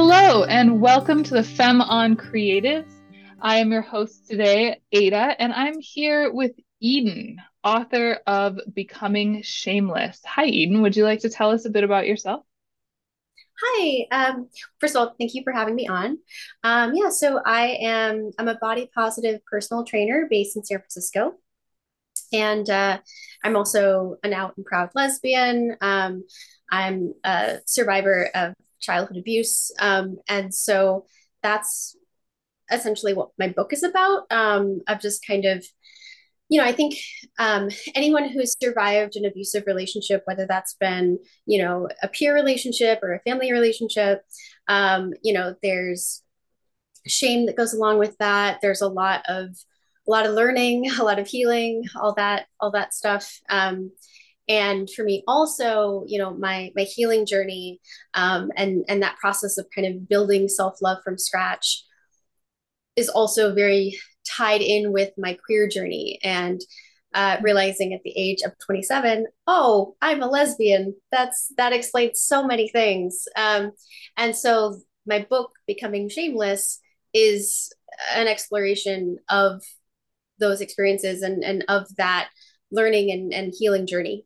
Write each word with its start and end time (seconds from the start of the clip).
Hello, 0.00 0.44
and 0.44 0.80
welcome 0.80 1.24
to 1.24 1.34
the 1.34 1.42
Femme 1.42 1.80
on 1.80 2.14
Creatives. 2.14 2.92
I 3.40 3.56
am 3.56 3.72
your 3.72 3.82
host 3.82 4.28
today, 4.28 4.80
Ada, 4.92 5.34
and 5.40 5.52
I'm 5.52 5.80
here 5.80 6.32
with 6.32 6.52
Eden, 6.78 7.38
author 7.64 8.20
of 8.24 8.60
Becoming 8.72 9.42
Shameless. 9.42 10.20
Hi, 10.24 10.44
Eden. 10.44 10.82
Would 10.82 10.96
you 10.96 11.02
like 11.02 11.22
to 11.22 11.28
tell 11.28 11.50
us 11.50 11.64
a 11.64 11.70
bit 11.70 11.82
about 11.82 12.06
yourself? 12.06 12.44
Hi. 13.60 14.06
Um, 14.12 14.48
first 14.78 14.94
of 14.94 15.00
all, 15.00 15.16
thank 15.18 15.34
you 15.34 15.42
for 15.42 15.52
having 15.52 15.74
me 15.74 15.88
on. 15.88 16.18
Um, 16.62 16.94
yeah, 16.94 17.08
so 17.08 17.40
I 17.44 17.78
am 17.80 18.30
I'm 18.38 18.46
a 18.46 18.54
body 18.54 18.88
positive 18.94 19.40
personal 19.50 19.82
trainer 19.82 20.28
based 20.30 20.56
in 20.56 20.64
San 20.64 20.78
Francisco, 20.78 21.32
and 22.32 22.70
uh, 22.70 23.00
I'm 23.42 23.56
also 23.56 24.18
an 24.22 24.32
out 24.32 24.56
and 24.56 24.64
proud 24.64 24.90
lesbian. 24.94 25.76
Um, 25.80 26.22
I'm 26.70 27.14
a 27.24 27.58
survivor 27.66 28.30
of 28.32 28.54
childhood 28.80 29.16
abuse, 29.16 29.70
um, 29.78 30.16
and 30.28 30.54
so 30.54 31.06
that's 31.42 31.96
essentially 32.70 33.14
what 33.14 33.30
my 33.38 33.48
book 33.48 33.72
is 33.72 33.82
about. 33.82 34.30
Um, 34.30 34.80
of 34.88 35.00
just 35.00 35.26
kind 35.26 35.44
of 35.44 35.64
you 36.48 36.58
know, 36.58 36.66
I 36.66 36.72
think 36.72 36.96
um, 37.38 37.68
anyone 37.94 38.28
who 38.28 38.40
has 38.40 38.56
survived 38.60 39.16
an 39.16 39.26
abusive 39.26 39.64
relationship, 39.66 40.22
whether 40.24 40.46
that's 40.46 40.74
been, 40.74 41.18
you 41.44 41.62
know, 41.62 41.88
a 42.02 42.08
peer 42.08 42.34
relationship 42.34 43.00
or 43.02 43.12
a 43.12 43.20
family 43.20 43.52
relationship, 43.52 44.22
um, 44.66 45.12
you 45.22 45.34
know, 45.34 45.54
there's 45.62 46.22
shame 47.06 47.46
that 47.46 47.56
goes 47.56 47.74
along 47.74 47.98
with 47.98 48.16
that. 48.18 48.60
There's 48.62 48.80
a 48.80 48.88
lot 48.88 49.24
of 49.28 49.50
a 50.06 50.10
lot 50.10 50.24
of 50.24 50.32
learning, 50.32 50.90
a 50.98 51.04
lot 51.04 51.18
of 51.18 51.26
healing, 51.26 51.84
all 51.94 52.14
that, 52.14 52.46
all 52.60 52.70
that 52.70 52.94
stuff. 52.94 53.40
Um, 53.50 53.92
and 54.48 54.88
for 54.90 55.04
me 55.04 55.22
also 55.28 56.04
you 56.06 56.18
know 56.18 56.34
my 56.34 56.70
my 56.74 56.82
healing 56.82 57.26
journey 57.26 57.80
um, 58.14 58.50
and 58.56 58.84
and 58.88 59.02
that 59.02 59.16
process 59.18 59.58
of 59.58 59.66
kind 59.74 59.86
of 59.86 60.08
building 60.08 60.48
self-love 60.48 60.98
from 61.04 61.18
scratch 61.18 61.84
is 62.96 63.08
also 63.08 63.54
very 63.54 63.98
tied 64.26 64.60
in 64.60 64.92
with 64.92 65.10
my 65.16 65.38
queer 65.46 65.68
journey 65.68 66.18
and 66.22 66.60
uh, 67.14 67.38
realizing 67.40 67.94
at 67.94 68.02
the 68.04 68.12
age 68.16 68.42
of 68.44 68.52
27 68.64 69.26
oh 69.46 69.96
i'm 70.02 70.22
a 70.22 70.26
lesbian. 70.26 70.94
That's 71.10 71.52
that 71.56 71.72
explains 71.72 72.22
so 72.22 72.46
many 72.46 72.68
things. 72.68 73.24
Um, 73.36 73.72
and 74.16 74.36
so 74.36 74.80
my 75.06 75.26
book 75.28 75.52
becoming 75.66 76.08
shameless 76.08 76.80
is 77.14 77.72
an 78.14 78.28
exploration 78.28 79.16
of 79.28 79.62
those 80.38 80.60
experiences 80.60 81.22
and, 81.22 81.42
and 81.42 81.64
of 81.68 81.86
that 81.96 82.28
learning 82.70 83.10
and, 83.10 83.32
and 83.32 83.54
healing 83.58 83.86
journey 83.86 84.24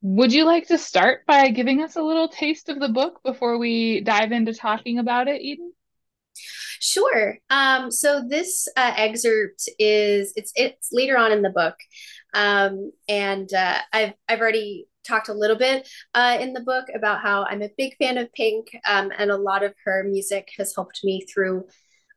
would 0.00 0.32
you 0.32 0.44
like 0.44 0.68
to 0.68 0.78
start 0.78 1.26
by 1.26 1.50
giving 1.50 1.82
us 1.82 1.96
a 1.96 2.02
little 2.02 2.28
taste 2.28 2.68
of 2.68 2.78
the 2.78 2.88
book 2.88 3.20
before 3.24 3.58
we 3.58 4.00
dive 4.00 4.32
into 4.32 4.54
talking 4.54 4.98
about 4.98 5.28
it 5.28 5.40
eden 5.42 5.72
Sure. 6.80 7.36
Um, 7.50 7.90
so 7.90 8.22
this 8.28 8.68
uh, 8.76 8.92
excerpt 8.96 9.68
is 9.78 10.32
it's 10.36 10.52
it's 10.54 10.90
later 10.92 11.16
on 11.16 11.32
in 11.32 11.42
the 11.42 11.50
book, 11.50 11.74
um, 12.34 12.92
and 13.08 13.52
uh, 13.52 13.78
I've 13.92 14.12
I've 14.28 14.40
already 14.40 14.86
talked 15.06 15.28
a 15.28 15.34
little 15.34 15.56
bit 15.56 15.88
uh, 16.14 16.38
in 16.40 16.52
the 16.52 16.60
book 16.60 16.86
about 16.94 17.20
how 17.20 17.44
I'm 17.44 17.62
a 17.62 17.70
big 17.76 17.96
fan 17.96 18.18
of 18.18 18.32
Pink, 18.32 18.68
um, 18.86 19.10
and 19.16 19.30
a 19.30 19.36
lot 19.36 19.64
of 19.64 19.74
her 19.84 20.04
music 20.04 20.48
has 20.58 20.74
helped 20.74 21.00
me 21.02 21.26
through 21.32 21.66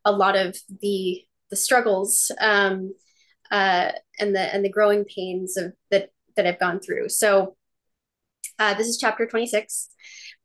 a 0.05 0.11
lot 0.11 0.35
of 0.35 0.55
the 0.81 1.21
the 1.49 1.55
struggles 1.55 2.31
um, 2.39 2.93
uh, 3.49 3.91
and 4.19 4.35
the 4.35 4.53
and 4.53 4.63
the 4.63 4.69
growing 4.69 5.05
pains 5.05 5.57
of 5.57 5.73
that 5.89 6.09
that 6.35 6.45
I've 6.45 6.59
gone 6.59 6.79
through. 6.79 7.09
So 7.09 7.55
uh, 8.61 8.75
this 8.75 8.87
is 8.87 8.99
chapter 8.99 9.25
26. 9.25 9.89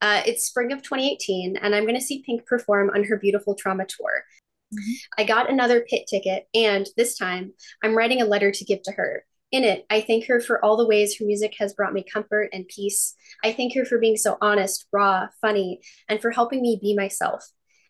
Uh, 0.00 0.22
it's 0.25 0.47
spring 0.47 0.72
of 0.72 0.81
2018, 0.81 1.59
and 1.59 1.75
I'm 1.75 1.82
going 1.84 1.97
to 1.97 2.00
see 2.00 2.22
Pink 2.25 2.47
perform 2.47 2.88
on 2.88 3.04
her 3.04 3.19
beautiful 3.19 3.54
trauma 3.54 3.84
tour. 3.84 4.25
Mm-hmm. 4.72 4.93
I 5.19 5.25
got 5.25 5.50
another 5.50 5.84
pit 5.87 6.06
ticket, 6.09 6.49
and 6.55 6.88
this 6.97 7.19
time 7.19 7.53
I'm 7.84 7.94
writing 7.94 8.22
a 8.22 8.26
letter 8.26 8.50
to 8.50 8.65
give 8.65 8.82
to 8.84 8.93
her. 8.93 9.25
In 9.53 9.65
it, 9.65 9.84
I 9.91 10.00
thank 10.00 10.28
her 10.28 10.41
for 10.41 10.65
all 10.65 10.78
the 10.78 10.87
ways 10.87 11.19
her 11.19 11.26
music 11.26 11.56
has 11.59 11.75
brought 11.75 11.93
me 11.93 12.06
comfort 12.10 12.49
and 12.55 12.66
peace. 12.66 13.15
I 13.44 13.53
thank 13.53 13.75
her 13.75 13.84
for 13.84 13.99
being 13.99 14.16
so 14.16 14.38
honest, 14.41 14.87
raw, 14.93 15.26
funny, 15.43 15.81
and 16.09 16.19
for 16.19 16.31
helping 16.31 16.62
me 16.62 16.78
be 16.81 16.97
myself. 16.97 17.44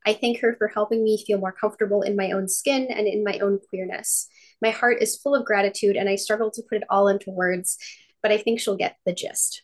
I 0.05 0.15
thank 0.15 0.41
her 0.41 0.57
for 0.59 0.67
helping 0.67 1.05
me 1.05 1.23
feel 1.25 1.39
more 1.39 1.53
comfortable 1.53 2.03
in 2.03 2.17
my 2.17 2.33
own 2.33 2.49
skin 2.49 2.89
and 2.91 3.07
in 3.07 3.23
my 3.23 3.39
own 3.39 3.61
queerness. 3.71 4.27
My 4.61 4.71
heart 4.71 5.01
is 5.01 5.17
full 5.17 5.37
of 5.37 5.47
gratitude, 5.47 5.95
and 5.95 6.09
I 6.09 6.17
struggle 6.17 6.51
to 6.51 6.63
put 6.69 6.79
it 6.79 6.89
all 6.91 7.07
into 7.07 7.31
words, 7.31 7.79
but 8.25 8.33
I 8.33 8.39
think 8.39 8.59
she'll 8.59 8.77
get 8.77 8.97
the 9.07 9.15
gist. 9.15 9.63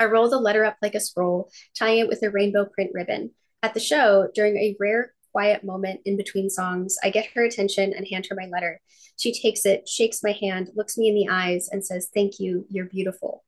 I 0.00 0.06
roll 0.06 0.28
the 0.28 0.38
letter 0.38 0.64
up 0.64 0.76
like 0.82 0.94
a 0.94 1.00
scroll, 1.00 1.50
tying 1.78 2.00
it 2.00 2.08
with 2.08 2.22
a 2.22 2.30
rainbow 2.30 2.64
print 2.64 2.90
ribbon. 2.94 3.30
At 3.62 3.74
the 3.74 3.80
show, 3.80 4.28
during 4.34 4.56
a 4.56 4.76
rare 4.80 5.14
quiet 5.30 5.64
moment 5.64 6.00
in 6.04 6.16
between 6.16 6.50
songs, 6.50 6.96
I 7.02 7.10
get 7.10 7.28
her 7.34 7.44
attention 7.44 7.92
and 7.92 8.06
hand 8.06 8.26
her 8.28 8.36
my 8.36 8.46
letter. 8.46 8.80
She 9.18 9.32
takes 9.32 9.64
it, 9.64 9.88
shakes 9.88 10.22
my 10.22 10.32
hand, 10.32 10.70
looks 10.74 10.98
me 10.98 11.08
in 11.08 11.14
the 11.14 11.28
eyes, 11.28 11.68
and 11.70 11.84
says, 11.84 12.08
Thank 12.12 12.40
you, 12.40 12.66
you're 12.68 12.86
beautiful. 12.86 13.44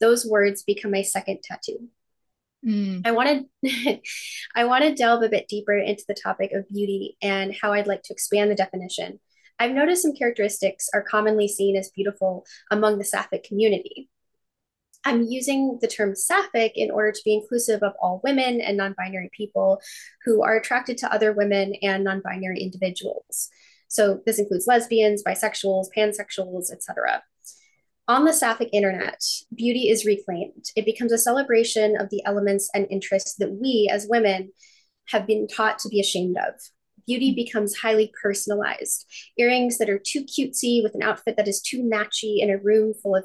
Those 0.00 0.26
words 0.26 0.62
become 0.62 0.90
my 0.90 1.02
second 1.02 1.40
tattoo. 1.42 1.88
Mm. 2.66 3.06
I 3.06 3.12
wanted 3.12 3.44
I 4.54 4.64
want 4.64 4.84
to 4.84 4.94
delve 4.94 5.22
a 5.22 5.28
bit 5.28 5.48
deeper 5.48 5.76
into 5.76 6.04
the 6.08 6.14
topic 6.14 6.52
of 6.52 6.68
beauty 6.68 7.16
and 7.22 7.54
how 7.54 7.72
I'd 7.72 7.86
like 7.86 8.02
to 8.04 8.12
expand 8.12 8.50
the 8.50 8.54
definition. 8.56 9.20
I've 9.58 9.72
noticed 9.72 10.02
some 10.02 10.14
characteristics 10.14 10.88
are 10.92 11.02
commonly 11.02 11.48
seen 11.48 11.76
as 11.76 11.90
beautiful 11.90 12.44
among 12.70 12.98
the 12.98 13.04
Sapphic 13.04 13.44
community. 13.44 14.10
I'm 15.06 15.22
using 15.22 15.78
the 15.80 15.86
term 15.86 16.16
sapphic 16.16 16.72
in 16.74 16.90
order 16.90 17.12
to 17.12 17.20
be 17.24 17.32
inclusive 17.32 17.84
of 17.84 17.92
all 18.02 18.20
women 18.24 18.60
and 18.60 18.76
non 18.76 18.92
binary 18.98 19.30
people 19.32 19.80
who 20.24 20.42
are 20.42 20.56
attracted 20.56 20.98
to 20.98 21.12
other 21.12 21.32
women 21.32 21.74
and 21.80 22.02
non 22.02 22.20
binary 22.24 22.60
individuals. 22.60 23.48
So 23.86 24.20
this 24.26 24.40
includes 24.40 24.66
lesbians, 24.66 25.22
bisexuals, 25.22 25.86
pansexuals, 25.96 26.72
etc. 26.72 27.22
On 28.08 28.24
the 28.24 28.32
sapphic 28.32 28.68
internet, 28.72 29.22
beauty 29.54 29.90
is 29.90 30.04
reclaimed. 30.04 30.64
It 30.74 30.84
becomes 30.84 31.12
a 31.12 31.18
celebration 31.18 31.96
of 32.00 32.10
the 32.10 32.22
elements 32.24 32.68
and 32.74 32.88
interests 32.90 33.36
that 33.36 33.52
we 33.52 33.88
as 33.92 34.08
women 34.10 34.50
have 35.10 35.24
been 35.24 35.46
taught 35.46 35.78
to 35.80 35.88
be 35.88 36.00
ashamed 36.00 36.36
of. 36.36 36.54
Beauty 37.06 37.32
becomes 37.32 37.76
highly 37.76 38.12
personalized. 38.20 39.06
Earrings 39.38 39.78
that 39.78 39.88
are 39.88 40.00
too 40.04 40.24
cutesy 40.24 40.82
with 40.82 40.96
an 40.96 41.02
outfit 41.04 41.36
that 41.36 41.46
is 41.46 41.62
too 41.62 41.84
matchy 41.84 42.40
in 42.40 42.50
a 42.50 42.58
room 42.58 42.92
full 42.92 43.14
of 43.14 43.24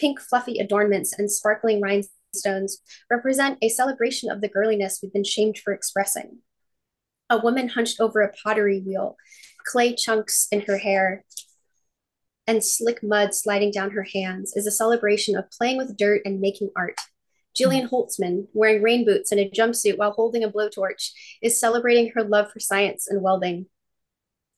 pink 0.00 0.18
fluffy 0.18 0.58
adornments 0.58 1.16
and 1.16 1.30
sparkling 1.30 1.80
rhinestones 1.80 2.78
represent 3.10 3.58
a 3.60 3.68
celebration 3.68 4.30
of 4.30 4.40
the 4.40 4.48
girliness 4.48 5.00
we've 5.02 5.12
been 5.12 5.24
shamed 5.24 5.58
for 5.58 5.72
expressing. 5.72 6.38
A 7.28 7.38
woman 7.38 7.68
hunched 7.68 8.00
over 8.00 8.22
a 8.22 8.32
pottery 8.32 8.80
wheel, 8.80 9.16
clay 9.66 9.94
chunks 9.94 10.48
in 10.50 10.62
her 10.62 10.78
hair, 10.78 11.24
and 12.46 12.64
slick 12.64 13.02
mud 13.02 13.34
sliding 13.34 13.70
down 13.70 13.92
her 13.92 14.06
hands 14.12 14.56
is 14.56 14.66
a 14.66 14.72
celebration 14.72 15.36
of 15.36 15.50
playing 15.50 15.76
with 15.76 15.96
dirt 15.96 16.22
and 16.24 16.40
making 16.40 16.70
art. 16.74 16.98
Jillian 17.56 17.88
Holtzmann, 17.88 18.46
wearing 18.52 18.82
rain 18.82 19.04
boots 19.04 19.30
and 19.30 19.40
a 19.40 19.50
jumpsuit 19.50 19.98
while 19.98 20.12
holding 20.12 20.42
a 20.42 20.50
blowtorch, 20.50 21.10
is 21.42 21.60
celebrating 21.60 22.10
her 22.14 22.24
love 22.24 22.50
for 22.50 22.58
science 22.58 23.06
and 23.08 23.22
welding. 23.22 23.66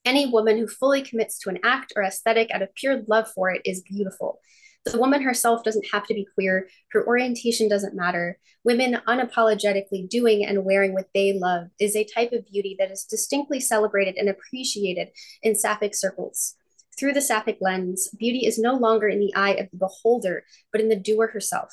Any 0.04 0.26
woman 0.26 0.58
who 0.58 0.66
fully 0.66 1.02
commits 1.02 1.38
to 1.40 1.50
an 1.50 1.58
act 1.64 1.92
or 1.96 2.02
aesthetic 2.02 2.50
out 2.50 2.62
of 2.62 2.74
pure 2.74 3.02
love 3.06 3.28
for 3.34 3.50
it 3.50 3.62
is 3.64 3.82
beautiful, 3.82 4.40
the 4.84 4.98
woman 4.98 5.22
herself 5.22 5.62
doesn't 5.62 5.86
have 5.92 6.06
to 6.06 6.14
be 6.14 6.26
queer. 6.34 6.68
Her 6.90 7.06
orientation 7.06 7.68
doesn't 7.68 7.94
matter. 7.94 8.38
Women 8.64 9.00
unapologetically 9.06 10.08
doing 10.08 10.44
and 10.44 10.64
wearing 10.64 10.92
what 10.92 11.08
they 11.14 11.32
love 11.32 11.68
is 11.78 11.94
a 11.94 12.04
type 12.04 12.32
of 12.32 12.46
beauty 12.46 12.76
that 12.78 12.90
is 12.90 13.04
distinctly 13.04 13.60
celebrated 13.60 14.16
and 14.16 14.28
appreciated 14.28 15.08
in 15.42 15.54
sapphic 15.54 15.94
circles. 15.94 16.54
Through 16.98 17.12
the 17.12 17.20
sapphic 17.20 17.58
lens, 17.60 18.08
beauty 18.18 18.46
is 18.46 18.58
no 18.58 18.74
longer 18.74 19.08
in 19.08 19.20
the 19.20 19.34
eye 19.34 19.54
of 19.54 19.70
the 19.70 19.78
beholder, 19.78 20.44
but 20.72 20.80
in 20.80 20.88
the 20.88 20.96
doer 20.96 21.28
herself. 21.28 21.72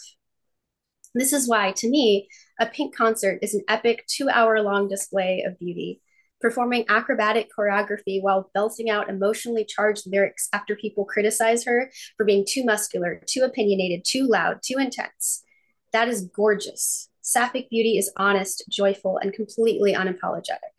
This 1.16 1.34
is 1.34 1.48
why, 1.48 1.72
to 1.78 1.90
me, 1.90 2.30
a 2.60 2.68
pink 2.68 2.96
concert 2.96 3.40
is 3.42 3.54
an 3.56 3.64
epic 3.68 4.06
two 4.08 4.30
hour 4.30 4.62
long 4.62 4.88
display 4.88 5.44
of 5.46 5.58
beauty 5.58 6.02
performing 6.42 6.86
acrobatic 6.90 7.50
choreography 7.58 8.22
while 8.22 8.50
belting 8.54 8.90
out 8.90 9.10
emotionally 9.10 9.66
charged 9.66 10.04
lyrics 10.08 10.48
after 10.54 10.76
people 10.76 11.06
criticize 11.06 11.66
her 11.66 11.92
for 12.18 12.26
being 12.26 12.46
too 12.48 12.64
muscular, 12.64 13.22
too 13.26 13.42
opinionated, 13.42 14.06
too 14.06 14.26
loud, 14.28 14.60
too 14.64 14.78
intense. 14.78 15.44
That 15.92 16.08
is 16.08 16.30
gorgeous. 16.36 17.10
Sapphic 17.22 17.70
beauty 17.70 17.98
is 17.98 18.12
honest, 18.18 18.64
joyful, 18.70 19.18
and 19.18 19.34
completely 19.34 19.94
unapologetic. 19.94 20.74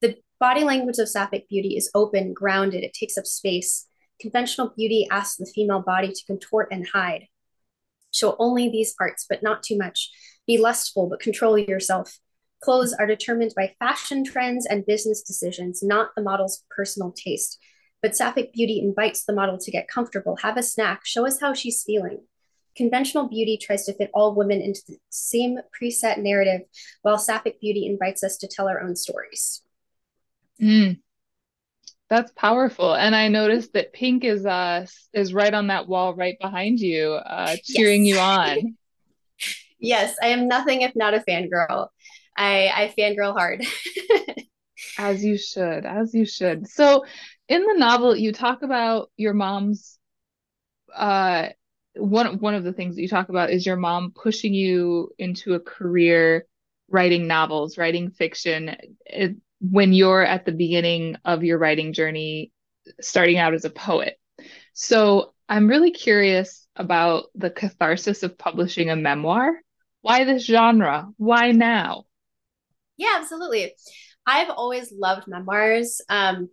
The 0.00 0.16
body 0.38 0.64
language 0.64 0.98
of 0.98 1.08
Sapphic 1.08 1.48
beauty 1.48 1.76
is 1.76 1.90
open, 1.94 2.32
grounded, 2.32 2.84
it 2.84 2.92
takes 2.92 3.18
up 3.18 3.26
space. 3.26 3.86
Conventional 4.20 4.72
beauty 4.76 5.06
asks 5.10 5.36
the 5.36 5.46
female 5.46 5.82
body 5.82 6.12
to 6.12 6.24
contort 6.26 6.68
and 6.70 6.86
hide. 6.88 7.26
Show 8.12 8.36
only 8.38 8.70
these 8.70 8.94
parts, 8.94 9.26
but 9.28 9.42
not 9.42 9.62
too 9.62 9.76
much. 9.76 10.10
Be 10.46 10.56
lustful, 10.56 11.08
but 11.08 11.20
control 11.20 11.58
yourself. 11.58 12.18
Clothes 12.66 12.92
are 12.98 13.06
determined 13.06 13.52
by 13.54 13.74
fashion 13.78 14.24
trends 14.24 14.66
and 14.66 14.84
business 14.84 15.22
decisions, 15.22 15.84
not 15.84 16.10
the 16.16 16.22
model's 16.30 16.64
personal 16.68 17.12
taste. 17.12 17.60
But 18.02 18.16
Sapphic 18.16 18.52
Beauty 18.52 18.80
invites 18.80 19.24
the 19.24 19.32
model 19.32 19.56
to 19.58 19.70
get 19.70 19.86
comfortable, 19.86 20.36
have 20.42 20.56
a 20.56 20.62
snack, 20.64 21.06
show 21.06 21.24
us 21.26 21.40
how 21.40 21.54
she's 21.54 21.84
feeling. 21.84 22.18
conventional 22.76 23.28
beauty 23.28 23.56
tries 23.56 23.84
to 23.86 23.94
fit 23.94 24.10
all 24.14 24.34
women 24.34 24.60
into 24.60 24.80
the 24.86 24.98
same 25.10 25.58
preset 25.74 26.18
narrative, 26.18 26.62
while 27.02 27.18
sapphic 27.18 27.60
beauty 27.60 27.86
invites 27.86 28.22
us 28.22 28.36
to 28.38 28.46
tell 28.48 28.68
our 28.68 28.80
own 28.80 28.94
stories. 28.94 29.62
Mm. 30.60 31.00
That's 32.08 32.32
powerful. 32.32 32.94
And 32.94 33.16
I 33.16 33.28
noticed 33.28 33.72
that 33.72 33.92
pink 33.92 34.24
is 34.24 34.46
uh 34.46 34.86
is 35.12 35.34
right 35.34 35.52
on 35.52 35.68
that 35.68 35.88
wall 35.88 36.14
right 36.14 36.36
behind 36.40 36.78
you, 36.78 37.12
uh 37.14 37.56
cheering 37.64 38.04
yes. 38.04 38.14
you 38.14 38.20
on. 38.20 38.76
yes, 39.80 40.14
I 40.22 40.28
am 40.28 40.46
nothing 40.46 40.82
if 40.82 40.92
not 40.94 41.14
a 41.14 41.20
fangirl. 41.20 41.88
I 42.36 42.68
I 42.68 42.94
fangirl 42.98 43.32
hard. 43.32 43.64
as 44.98 45.24
you 45.24 45.38
should, 45.38 45.84
as 45.84 46.14
you 46.14 46.24
should. 46.24 46.68
So 46.68 47.04
in 47.48 47.62
the 47.64 47.78
novel 47.78 48.16
you 48.16 48.32
talk 48.32 48.62
about 48.62 49.10
your 49.16 49.34
mom's 49.34 49.98
uh 50.94 51.48
one 51.94 52.38
one 52.38 52.54
of 52.54 52.64
the 52.64 52.72
things 52.72 52.96
that 52.96 53.02
you 53.02 53.08
talk 53.08 53.28
about 53.28 53.50
is 53.50 53.64
your 53.64 53.76
mom 53.76 54.12
pushing 54.14 54.54
you 54.54 55.10
into 55.18 55.54
a 55.54 55.60
career 55.60 56.46
writing 56.88 57.26
novels, 57.26 57.78
writing 57.78 58.10
fiction. 58.10 58.76
It, 59.06 59.36
when 59.60 59.92
you're 59.92 60.24
at 60.24 60.44
the 60.44 60.52
beginning 60.52 61.16
of 61.24 61.42
your 61.42 61.58
writing 61.58 61.92
journey, 61.92 62.52
starting 63.00 63.38
out 63.38 63.54
as 63.54 63.64
a 63.64 63.70
poet. 63.70 64.18
So 64.74 65.32
I'm 65.48 65.68
really 65.68 65.90
curious 65.90 66.66
about 66.76 67.26
the 67.34 67.50
catharsis 67.50 68.22
of 68.22 68.36
publishing 68.36 68.90
a 68.90 68.96
memoir. 68.96 69.52
Why 70.02 70.24
this 70.24 70.44
genre? 70.44 71.08
Why 71.16 71.52
now? 71.52 72.05
Yeah, 72.96 73.16
absolutely. 73.18 73.74
I've 74.26 74.50
always 74.50 74.92
loved 74.92 75.26
memoirs. 75.28 76.00
Um, 76.08 76.50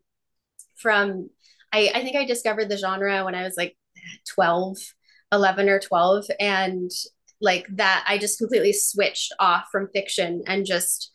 from 0.78 1.30
I, 1.74 1.92
I 1.96 2.04
think 2.04 2.18
I 2.18 2.26
discovered 2.26 2.70
the 2.70 2.78
genre 2.78 3.26
when 3.26 3.36
I 3.36 3.44
was 3.44 3.56
like 3.58 3.78
12, 4.36 4.78
11 5.32 5.70
or 5.70 5.80
12. 5.80 6.26
And 6.40 6.92
like 7.42 7.68
that, 7.76 8.06
I 8.08 8.18
just 8.18 8.40
completely 8.40 8.74
switched 8.74 9.34
off 9.40 9.66
from 9.72 9.90
fiction 9.94 10.44
and 10.48 10.66
just 10.66 11.12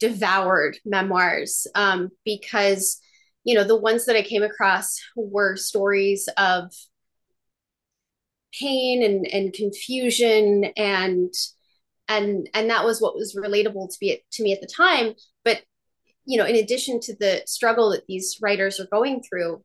devoured 0.00 0.78
memoirs 0.84 1.66
um, 1.74 2.10
because 2.24 3.00
you 3.44 3.54
know 3.54 3.64
the 3.64 3.76
ones 3.76 4.06
that 4.06 4.16
i 4.16 4.22
came 4.22 4.42
across 4.42 4.98
were 5.16 5.56
stories 5.56 6.28
of 6.38 6.72
pain 8.58 9.02
and, 9.02 9.26
and 9.32 9.52
confusion 9.52 10.64
and 10.76 11.32
and 12.12 12.48
and 12.54 12.70
that 12.70 12.84
was 12.84 13.00
what 13.00 13.14
was 13.14 13.36
relatable 13.36 13.90
to 13.90 13.96
be 14.00 14.22
to 14.32 14.42
me 14.42 14.52
at 14.52 14.60
the 14.60 14.66
time. 14.66 15.14
But 15.44 15.62
you 16.24 16.38
know 16.38 16.46
in 16.46 16.56
addition 16.56 17.00
to 17.00 17.16
the 17.16 17.42
struggle 17.46 17.90
that 17.90 18.06
these 18.06 18.38
writers 18.40 18.78
are 18.80 18.86
going 18.92 19.22
through 19.22 19.62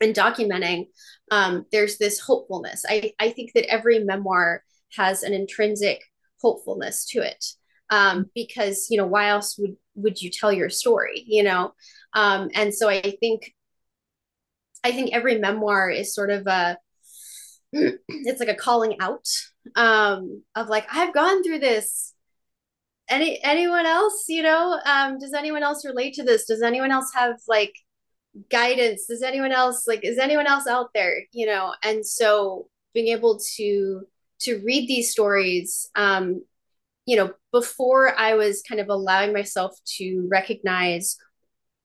and 0.00 0.14
documenting 0.14 0.86
um, 1.30 1.66
there's 1.72 1.98
this 1.98 2.18
hopefulness. 2.18 2.84
I, 2.88 3.12
I 3.20 3.30
think 3.30 3.52
that 3.54 3.70
every 3.70 4.00
memoir 4.00 4.64
has 4.96 5.22
an 5.22 5.32
intrinsic 5.32 6.00
hopefulness 6.40 7.06
to 7.10 7.20
it 7.20 7.44
um, 7.90 8.26
because 8.34 8.88
you 8.90 8.96
know 8.96 9.06
why 9.06 9.28
else 9.28 9.56
would 9.58 9.76
would 9.94 10.20
you 10.20 10.30
tell 10.30 10.52
your 10.52 10.70
story 10.70 11.24
you 11.26 11.42
know? 11.42 11.72
Um, 12.12 12.50
and 12.54 12.74
so 12.74 12.88
i 12.88 13.00
think 13.20 13.54
i 14.82 14.90
think 14.90 15.12
every 15.12 15.38
memoir 15.38 15.88
is 15.90 16.12
sort 16.12 16.30
of 16.30 16.46
a 16.48 16.76
it's 17.72 18.40
like 18.40 18.48
a 18.48 18.54
calling 18.54 18.96
out 19.00 19.28
um, 19.76 20.42
of 20.54 20.68
like 20.68 20.86
i've 20.92 21.14
gone 21.14 21.42
through 21.42 21.58
this. 21.60 22.14
Any 23.08 23.42
anyone 23.42 23.86
else 23.86 24.24
you 24.28 24.42
know 24.42 24.78
um, 24.86 25.18
does 25.18 25.34
anyone 25.34 25.62
else 25.62 25.84
relate 25.84 26.14
to 26.14 26.22
this? 26.22 26.46
Does 26.46 26.62
anyone 26.62 26.92
else 26.92 27.12
have 27.14 27.36
like 27.48 27.74
guidance? 28.50 29.06
Does 29.06 29.22
anyone 29.22 29.52
else 29.52 29.86
like 29.86 30.04
is 30.04 30.18
anyone 30.18 30.46
else 30.46 30.66
out 30.66 30.90
there 30.94 31.22
you 31.32 31.46
know? 31.46 31.74
And 31.82 32.06
so 32.06 32.68
being 32.94 33.08
able 33.08 33.40
to 33.56 34.02
to 34.40 34.62
read 34.64 34.88
these 34.88 35.10
stories 35.10 35.90
um, 35.96 36.42
you 37.06 37.16
know, 37.16 37.32
before 37.50 38.16
I 38.16 38.34
was 38.34 38.62
kind 38.62 38.80
of 38.80 38.88
allowing 38.88 39.32
myself 39.32 39.76
to 39.98 40.28
recognize 40.30 41.16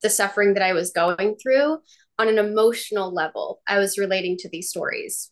the 0.03 0.09
suffering 0.09 0.53
that 0.53 0.63
I 0.63 0.73
was 0.73 0.91
going 0.91 1.35
through 1.41 1.79
on 2.19 2.27
an 2.27 2.37
emotional 2.37 3.11
level, 3.11 3.59
I 3.67 3.79
was 3.79 3.97
relating 3.97 4.37
to 4.37 4.49
these 4.49 4.69
stories. 4.69 5.31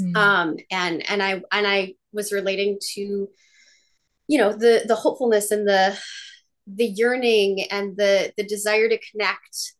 Mm. 0.00 0.16
Um, 0.16 0.56
and 0.70 1.08
and 1.10 1.22
I 1.22 1.42
and 1.52 1.66
I 1.66 1.94
was 2.12 2.32
relating 2.32 2.78
to, 2.94 3.28
you 4.28 4.38
know, 4.38 4.52
the 4.52 4.84
the 4.86 4.94
hopefulness 4.94 5.50
and 5.50 5.66
the 5.68 5.98
the 6.66 6.86
yearning 6.86 7.62
and 7.70 7.96
the 7.96 8.32
the 8.36 8.44
desire 8.44 8.88
to 8.88 8.98
connect 9.10 9.74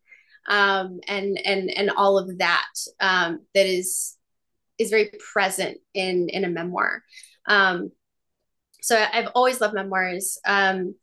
um, 0.48 1.00
and 1.06 1.38
and 1.44 1.70
and 1.70 1.90
all 1.90 2.18
of 2.18 2.38
that 2.38 2.72
um, 3.00 3.40
that 3.54 3.66
is 3.66 4.16
is 4.78 4.90
very 4.90 5.10
present 5.32 5.78
in 5.94 6.28
in 6.28 6.44
a 6.44 6.48
memoir. 6.48 7.02
Um, 7.46 7.92
so 8.82 8.96
I've 9.12 9.28
always 9.34 9.60
loved 9.60 9.74
memoirs. 9.74 10.38
Um, 10.46 10.94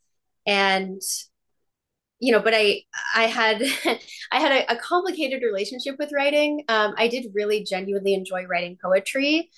and 0.46 1.02
you 2.20 2.32
know, 2.32 2.40
but 2.40 2.54
I 2.56 2.82
I 3.16 3.24
had 3.24 3.62
I 4.32 4.40
had 4.40 4.52
a, 4.52 4.74
a 4.74 4.76
complicated 4.78 5.44
relationship 5.44 5.98
with 6.00 6.12
writing. 6.14 6.64
Um, 6.68 6.94
I 6.98 7.08
did 7.08 7.32
really 7.34 7.64
genuinely 7.64 8.14
enjoy 8.14 8.46
writing 8.46 8.78
poetry, 8.82 9.50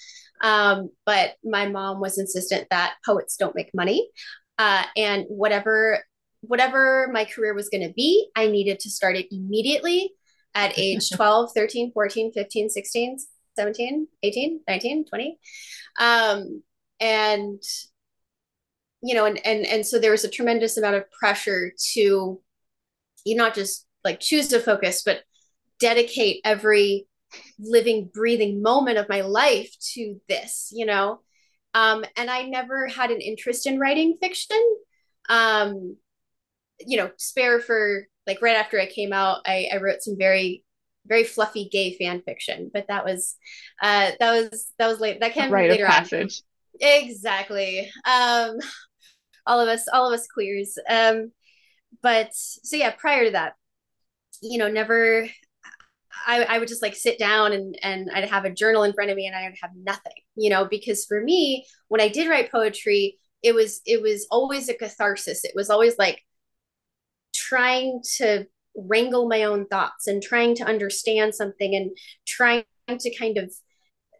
um, 0.41 0.89
but 1.05 1.35
my 1.43 1.67
mom 1.67 1.99
was 1.99 2.17
insistent 2.17 2.67
that 2.69 2.95
poets 3.05 3.37
don't 3.37 3.55
make 3.55 3.71
money, 3.73 4.09
uh, 4.57 4.83
and 4.97 5.25
whatever 5.29 6.03
whatever 6.41 7.09
my 7.11 7.25
career 7.25 7.53
was 7.53 7.69
going 7.69 7.85
to 7.85 7.93
be, 7.93 8.29
I 8.35 8.47
needed 8.47 8.79
to 8.81 8.89
start 8.89 9.17
it 9.17 9.27
immediately 9.31 10.13
at 10.55 10.77
age 10.77 11.09
12, 11.13 11.51
13, 11.53 11.91
14, 11.91 12.31
15, 12.33 12.69
16, 12.69 13.17
17, 13.57 14.07
18, 14.23 14.61
19, 14.67 15.05
20. 15.05 15.39
Um, 15.99 16.63
and 16.99 17.61
you 19.01 19.15
know, 19.15 19.25
and 19.25 19.45
and 19.45 19.65
and 19.65 19.85
so 19.85 19.97
there 19.97 20.11
was 20.11 20.25
a 20.25 20.29
tremendous 20.29 20.77
amount 20.77 20.95
of 20.95 21.09
pressure 21.11 21.71
to 21.93 22.41
you 23.25 23.35
not 23.35 23.55
just 23.55 23.85
like 24.03 24.19
choose 24.19 24.47
to 24.49 24.59
focus, 24.59 25.03
but 25.05 25.21
dedicate 25.79 26.41
every 26.43 27.07
living, 27.59 28.09
breathing 28.13 28.61
moment 28.61 28.97
of 28.97 29.09
my 29.09 29.21
life 29.21 29.73
to 29.93 30.19
this, 30.27 30.69
you 30.71 30.85
know. 30.85 31.19
Um, 31.73 32.03
and 32.17 32.29
I 32.29 32.43
never 32.43 32.87
had 32.87 33.11
an 33.11 33.21
interest 33.21 33.67
in 33.67 33.79
writing 33.79 34.17
fiction. 34.19 34.61
Um, 35.29 35.97
you 36.79 36.97
know, 36.97 37.11
spare 37.17 37.59
for 37.59 38.07
like 38.25 38.41
right 38.41 38.55
after 38.55 38.79
I 38.79 38.85
came 38.85 39.13
out, 39.13 39.41
I, 39.45 39.69
I 39.71 39.77
wrote 39.77 40.01
some 40.01 40.17
very 40.17 40.63
very 41.05 41.23
fluffy 41.23 41.67
gay 41.71 41.97
fan 41.97 42.21
fiction, 42.21 42.69
but 42.73 42.85
that 42.87 43.03
was 43.03 43.35
uh 43.81 44.11
that 44.19 44.51
was 44.51 44.71
that 44.77 44.87
was 44.87 44.99
late 44.99 45.19
that 45.19 45.33
came 45.33 45.51
later 45.51 45.85
passage. 45.85 46.43
on. 46.81 46.87
Exactly. 46.87 47.91
Um 48.05 48.57
all 49.45 49.59
of 49.59 49.67
us 49.67 49.87
all 49.91 50.07
of 50.07 50.13
us 50.13 50.27
queers 50.27 50.77
um 50.87 51.31
but 52.01 52.29
so 52.33 52.77
yeah 52.77 52.91
prior 52.91 53.25
to 53.25 53.31
that 53.31 53.53
you 54.41 54.57
know 54.57 54.69
never 54.69 55.27
I, 56.27 56.43
I 56.43 56.59
would 56.59 56.67
just 56.67 56.81
like 56.81 56.95
sit 56.95 57.19
down 57.19 57.53
and 57.53 57.77
and 57.81 58.09
I'd 58.13 58.29
have 58.29 58.45
a 58.45 58.49
journal 58.51 58.83
in 58.83 58.93
front 58.93 59.11
of 59.11 59.15
me 59.17 59.27
and 59.27 59.35
I 59.35 59.43
would 59.45 59.57
have 59.61 59.71
nothing, 59.75 60.13
you 60.35 60.49
know, 60.49 60.65
because 60.65 61.05
for 61.05 61.21
me, 61.21 61.65
when 61.87 62.01
I 62.01 62.07
did 62.07 62.29
write 62.29 62.51
poetry, 62.51 63.17
it 63.43 63.53
was 63.53 63.81
it 63.85 64.01
was 64.01 64.27
always 64.31 64.69
a 64.69 64.73
catharsis. 64.73 65.45
It 65.45 65.53
was 65.55 65.69
always 65.69 65.97
like 65.97 66.21
trying 67.33 68.01
to 68.17 68.45
wrangle 68.75 69.27
my 69.27 69.43
own 69.43 69.65
thoughts 69.67 70.07
and 70.07 70.21
trying 70.21 70.55
to 70.55 70.63
understand 70.63 71.35
something 71.35 71.75
and 71.75 71.91
trying 72.27 72.63
to 72.99 73.15
kind 73.15 73.37
of, 73.37 73.53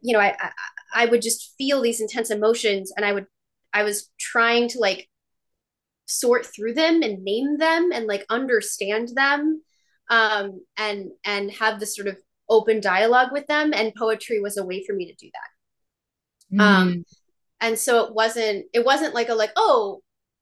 you 0.01 0.13
know, 0.13 0.19
I 0.19 0.35
I, 0.39 0.51
I 0.95 1.05
would 1.05 1.21
just 1.21 1.55
feel 1.57 1.81
these 1.81 2.01
intense 2.01 2.31
emotions 2.31 2.91
and 2.95 3.05
I 3.05 3.13
would 3.13 3.27
I 3.73 3.83
was 3.83 4.09
trying 4.19 4.67
to 4.69 4.79
like 4.79 5.08
sort 6.09 6.45
through 6.45 6.73
them 6.73 7.01
and 7.01 7.23
name 7.23 7.57
them 7.57 7.91
and 7.93 8.07
like 8.07 8.25
understand 8.29 9.09
them 9.15 9.61
um, 10.09 10.61
and 10.77 11.11
and 11.23 11.51
have 11.51 11.79
this 11.79 11.95
sort 11.95 12.07
of 12.07 12.17
open 12.49 12.81
dialogue 12.81 13.31
with 13.31 13.45
them 13.47 13.73
and 13.73 13.93
poetry 13.95 14.39
was 14.39 14.57
a 14.57 14.65
way 14.65 14.83
for 14.85 14.93
me 14.93 15.05
to 15.05 15.15
do 15.15 15.29
that. 15.31 16.55
Mm. 16.55 16.61
um, 16.61 17.05
and 17.61 17.77
so 17.77 18.05
it 18.05 18.13
wasn't 18.13 18.65
it 18.73 18.83
wasn't 18.83 19.13
like 19.13 19.29
a 19.29 19.35
like 19.35 19.51
oh 19.55 20.01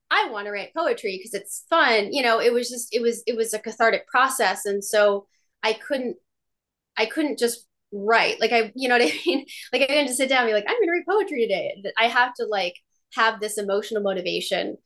i 0.10 0.30
want 0.30 0.46
to 0.46 0.52
write 0.52 0.74
poetry 0.74 1.18
because 1.18 1.34
it's 1.34 1.66
fun 1.70 2.14
you 2.14 2.24
know 2.24 2.40
it 2.40 2.54
was 2.54 2.70
just 2.70 2.96
it 2.96 3.02
was 3.02 3.24
it 3.28 3.36
was 3.36 3.54
a 3.54 3.60
cathartic 3.60 4.08
process 4.08 4.66
and 4.66 4.82
so 4.82 5.28
i 5.64 5.74
couldn't 5.74 6.16
i 6.96 7.06
couldn't 7.06 7.38
just 7.38 7.68
write. 7.92 8.40
Like 8.40 8.52
i 8.52 8.72
you 8.76 8.88
know 8.88 8.96
what 8.96 9.02
i 9.02 9.20
mean? 9.26 9.46
Like 9.72 9.82
i 9.82 9.88
didn't 9.88 10.08
just 10.08 10.18
sit 10.18 10.30
down 10.30 10.44
and 10.44 10.50
be 10.50 10.54
like 10.54 10.66
i'm 10.68 10.80
gonna 10.80 10.92
read 10.92 11.06
poetry 11.10 11.42
today. 11.42 11.84
I 11.98 12.08
have 12.08 12.34
to 12.36 12.46
like 12.46 12.76
have 13.14 13.40
this 13.40 13.58
emotional 13.58 14.02
motivation 14.02 14.78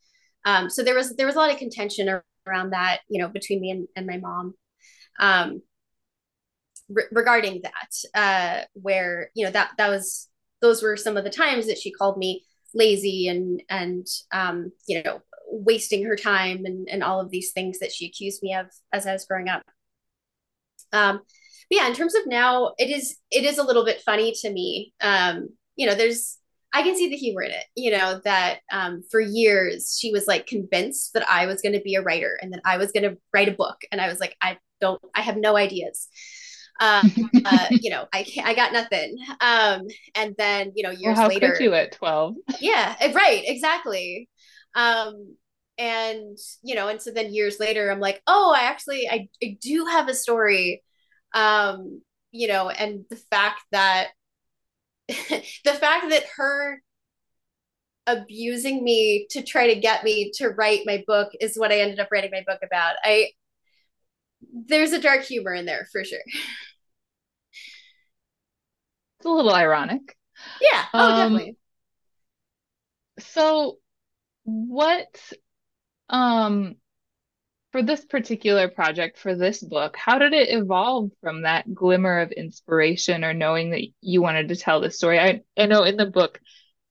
um, 0.44 0.70
so 0.70 0.82
there 0.82 0.94
was 0.94 1.14
there 1.16 1.26
was 1.26 1.36
a 1.36 1.38
lot 1.38 1.52
of 1.52 1.58
contention 1.58 2.20
around 2.46 2.70
that, 2.70 3.00
you 3.08 3.20
know, 3.20 3.28
between 3.28 3.60
me 3.60 3.70
and, 3.70 3.88
and 3.96 4.06
my 4.06 4.18
mom 4.18 4.54
um, 5.20 5.62
re- 6.88 7.04
regarding 7.12 7.62
that, 7.62 7.92
uh, 8.14 8.64
where 8.74 9.30
you 9.34 9.44
know 9.44 9.52
that 9.52 9.70
that 9.78 9.88
was 9.88 10.28
those 10.60 10.82
were 10.82 10.96
some 10.96 11.16
of 11.16 11.24
the 11.24 11.30
times 11.30 11.66
that 11.66 11.78
she 11.78 11.92
called 11.92 12.18
me 12.18 12.44
lazy 12.74 13.28
and 13.28 13.62
and 13.68 14.06
um, 14.32 14.72
you 14.86 15.02
know 15.02 15.20
wasting 15.46 16.04
her 16.04 16.16
time 16.16 16.64
and 16.64 16.88
and 16.90 17.02
all 17.02 17.20
of 17.20 17.30
these 17.30 17.52
things 17.52 17.78
that 17.78 17.92
she 17.92 18.06
accused 18.06 18.42
me 18.42 18.54
of 18.54 18.66
as 18.92 19.06
I 19.06 19.12
was 19.12 19.26
growing 19.26 19.48
up. 19.48 19.62
Um, 20.92 21.18
but 21.70 21.78
yeah, 21.78 21.88
in 21.88 21.94
terms 21.94 22.14
of 22.14 22.26
now, 22.26 22.74
it 22.78 22.90
is 22.90 23.16
it 23.30 23.44
is 23.44 23.58
a 23.58 23.64
little 23.64 23.84
bit 23.84 24.02
funny 24.02 24.32
to 24.42 24.52
me 24.52 24.92
um, 25.00 25.50
you 25.76 25.86
know, 25.86 25.94
there's 25.94 26.38
I 26.72 26.82
can 26.82 26.96
see 26.96 27.08
the 27.08 27.16
humor 27.16 27.42
in 27.42 27.50
it, 27.50 27.64
you 27.74 27.90
know, 27.90 28.20
that 28.24 28.60
um, 28.72 29.02
for 29.10 29.20
years 29.20 29.98
she 30.00 30.10
was 30.10 30.26
like 30.26 30.46
convinced 30.46 31.12
that 31.12 31.28
I 31.28 31.46
was 31.46 31.60
going 31.60 31.74
to 31.74 31.80
be 31.80 31.96
a 31.96 32.02
writer 32.02 32.38
and 32.40 32.52
that 32.52 32.62
I 32.64 32.78
was 32.78 32.92
going 32.92 33.02
to 33.02 33.18
write 33.32 33.48
a 33.48 33.52
book. 33.52 33.82
And 33.90 34.00
I 34.00 34.08
was 34.08 34.20
like, 34.20 34.36
I 34.40 34.58
don't, 34.80 35.00
I 35.14 35.20
have 35.20 35.36
no 35.36 35.56
ideas. 35.56 36.08
Uh, 36.80 37.02
uh, 37.44 37.66
you 37.70 37.90
know, 37.90 38.06
I 38.12 38.22
can't, 38.22 38.46
I 38.46 38.54
got 38.54 38.72
nothing. 38.72 39.16
Um, 39.40 39.82
and 40.14 40.34
then, 40.38 40.72
you 40.74 40.82
know, 40.82 40.90
years 40.90 41.16
well, 41.16 41.24
how 41.24 41.28
later, 41.28 41.52
could 41.52 41.62
you 41.62 41.74
at 41.74 41.92
12? 41.92 42.36
Yeah, 42.60 42.96
eh, 43.00 43.12
right. 43.12 43.42
Exactly. 43.46 44.28
Um, 44.74 45.36
and, 45.76 46.38
you 46.62 46.74
know, 46.74 46.88
and 46.88 47.02
so 47.02 47.10
then 47.10 47.34
years 47.34 47.60
later, 47.60 47.90
I'm 47.90 48.00
like, 48.00 48.22
oh, 48.26 48.54
I 48.56 48.62
actually, 48.64 49.08
I, 49.10 49.28
I 49.42 49.58
do 49.60 49.84
have 49.84 50.08
a 50.08 50.14
story. 50.14 50.82
Um, 51.34 52.02
you 52.30 52.48
know, 52.48 52.70
and 52.70 53.04
the 53.10 53.16
fact 53.16 53.60
that 53.72 54.08
the 55.64 55.74
fact 55.74 56.10
that 56.10 56.24
her 56.36 56.82
abusing 58.06 58.82
me 58.82 59.26
to 59.30 59.42
try 59.42 59.72
to 59.72 59.80
get 59.80 60.04
me 60.04 60.32
to 60.34 60.48
write 60.48 60.80
my 60.84 61.04
book 61.06 61.30
is 61.40 61.56
what 61.56 61.70
I 61.72 61.80
ended 61.80 62.00
up 62.00 62.08
writing 62.10 62.30
my 62.32 62.44
book 62.46 62.60
about. 62.64 62.94
I 63.04 63.30
there's 64.52 64.92
a 64.92 65.00
dark 65.00 65.22
humor 65.22 65.54
in 65.54 65.66
there 65.66 65.86
for 65.92 66.04
sure. 66.04 66.18
It's 69.18 69.26
a 69.28 69.30
little 69.30 69.54
ironic. 69.54 70.16
Yeah. 70.60 70.84
Oh, 70.92 70.98
um, 70.98 71.16
definitely. 71.16 71.56
So 73.20 73.78
what 74.42 75.32
um 76.08 76.74
for 77.72 77.82
this 77.82 78.04
particular 78.04 78.68
project, 78.68 79.18
for 79.18 79.34
this 79.34 79.62
book, 79.62 79.96
how 79.96 80.18
did 80.18 80.34
it 80.34 80.50
evolve 80.50 81.10
from 81.22 81.42
that 81.42 81.74
glimmer 81.74 82.20
of 82.20 82.30
inspiration 82.30 83.24
or 83.24 83.32
knowing 83.32 83.70
that 83.70 83.82
you 84.02 84.20
wanted 84.20 84.48
to 84.48 84.56
tell 84.56 84.80
this 84.80 84.96
story? 84.96 85.18
I, 85.18 85.40
I 85.56 85.66
know 85.66 85.82
in 85.82 85.96
the 85.96 86.06
book 86.06 86.38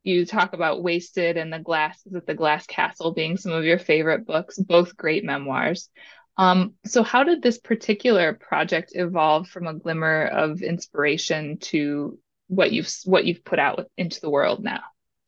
you 0.03 0.25
talk 0.25 0.53
about 0.53 0.81
Wasted 0.81 1.37
and 1.37 1.53
The 1.53 1.59
Glass, 1.59 2.01
it 2.11 2.25
The 2.25 2.33
Glass 2.33 2.65
Castle 2.65 3.13
being 3.13 3.37
some 3.37 3.51
of 3.51 3.63
your 3.63 3.77
favorite 3.77 4.25
books, 4.25 4.57
both 4.57 4.97
great 4.97 5.23
memoirs. 5.23 5.89
Um, 6.37 6.73
so 6.85 7.03
how 7.03 7.23
did 7.23 7.43
this 7.43 7.59
particular 7.59 8.33
project 8.33 8.93
evolve 8.95 9.47
from 9.47 9.67
a 9.67 9.75
glimmer 9.75 10.25
of 10.25 10.63
inspiration 10.63 11.59
to 11.59 12.17
what 12.47 12.71
you've 12.71 12.91
what 13.05 13.25
you've 13.25 13.45
put 13.45 13.59
out 13.59 13.85
into 13.97 14.19
the 14.19 14.29
world 14.29 14.63
now? 14.63 14.81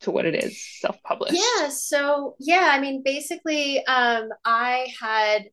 To 0.04 0.10
what 0.10 0.26
it 0.26 0.34
is 0.34 0.62
self-published. 0.80 1.34
Yeah 1.34 1.68
so 1.68 2.36
yeah 2.38 2.70
i 2.72 2.80
mean 2.80 3.02
basically 3.04 3.84
um 3.86 4.28
i 4.44 4.86
had 5.00 5.44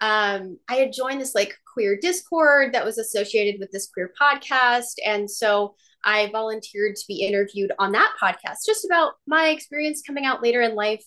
um 0.00 0.58
i 0.68 0.76
had 0.76 0.92
joined 0.92 1.20
this 1.20 1.34
like 1.34 1.54
queer 1.72 1.98
discord 2.00 2.72
that 2.74 2.84
was 2.84 2.98
associated 2.98 3.60
with 3.60 3.70
this 3.70 3.88
queer 3.92 4.12
podcast 4.20 4.94
and 5.06 5.30
so 5.30 5.74
i 6.04 6.28
volunteered 6.32 6.96
to 6.96 7.04
be 7.06 7.22
interviewed 7.22 7.72
on 7.78 7.92
that 7.92 8.14
podcast 8.22 8.66
just 8.66 8.84
about 8.84 9.12
my 9.26 9.48
experience 9.48 10.02
coming 10.06 10.24
out 10.26 10.42
later 10.42 10.60
in 10.60 10.74
life. 10.74 11.04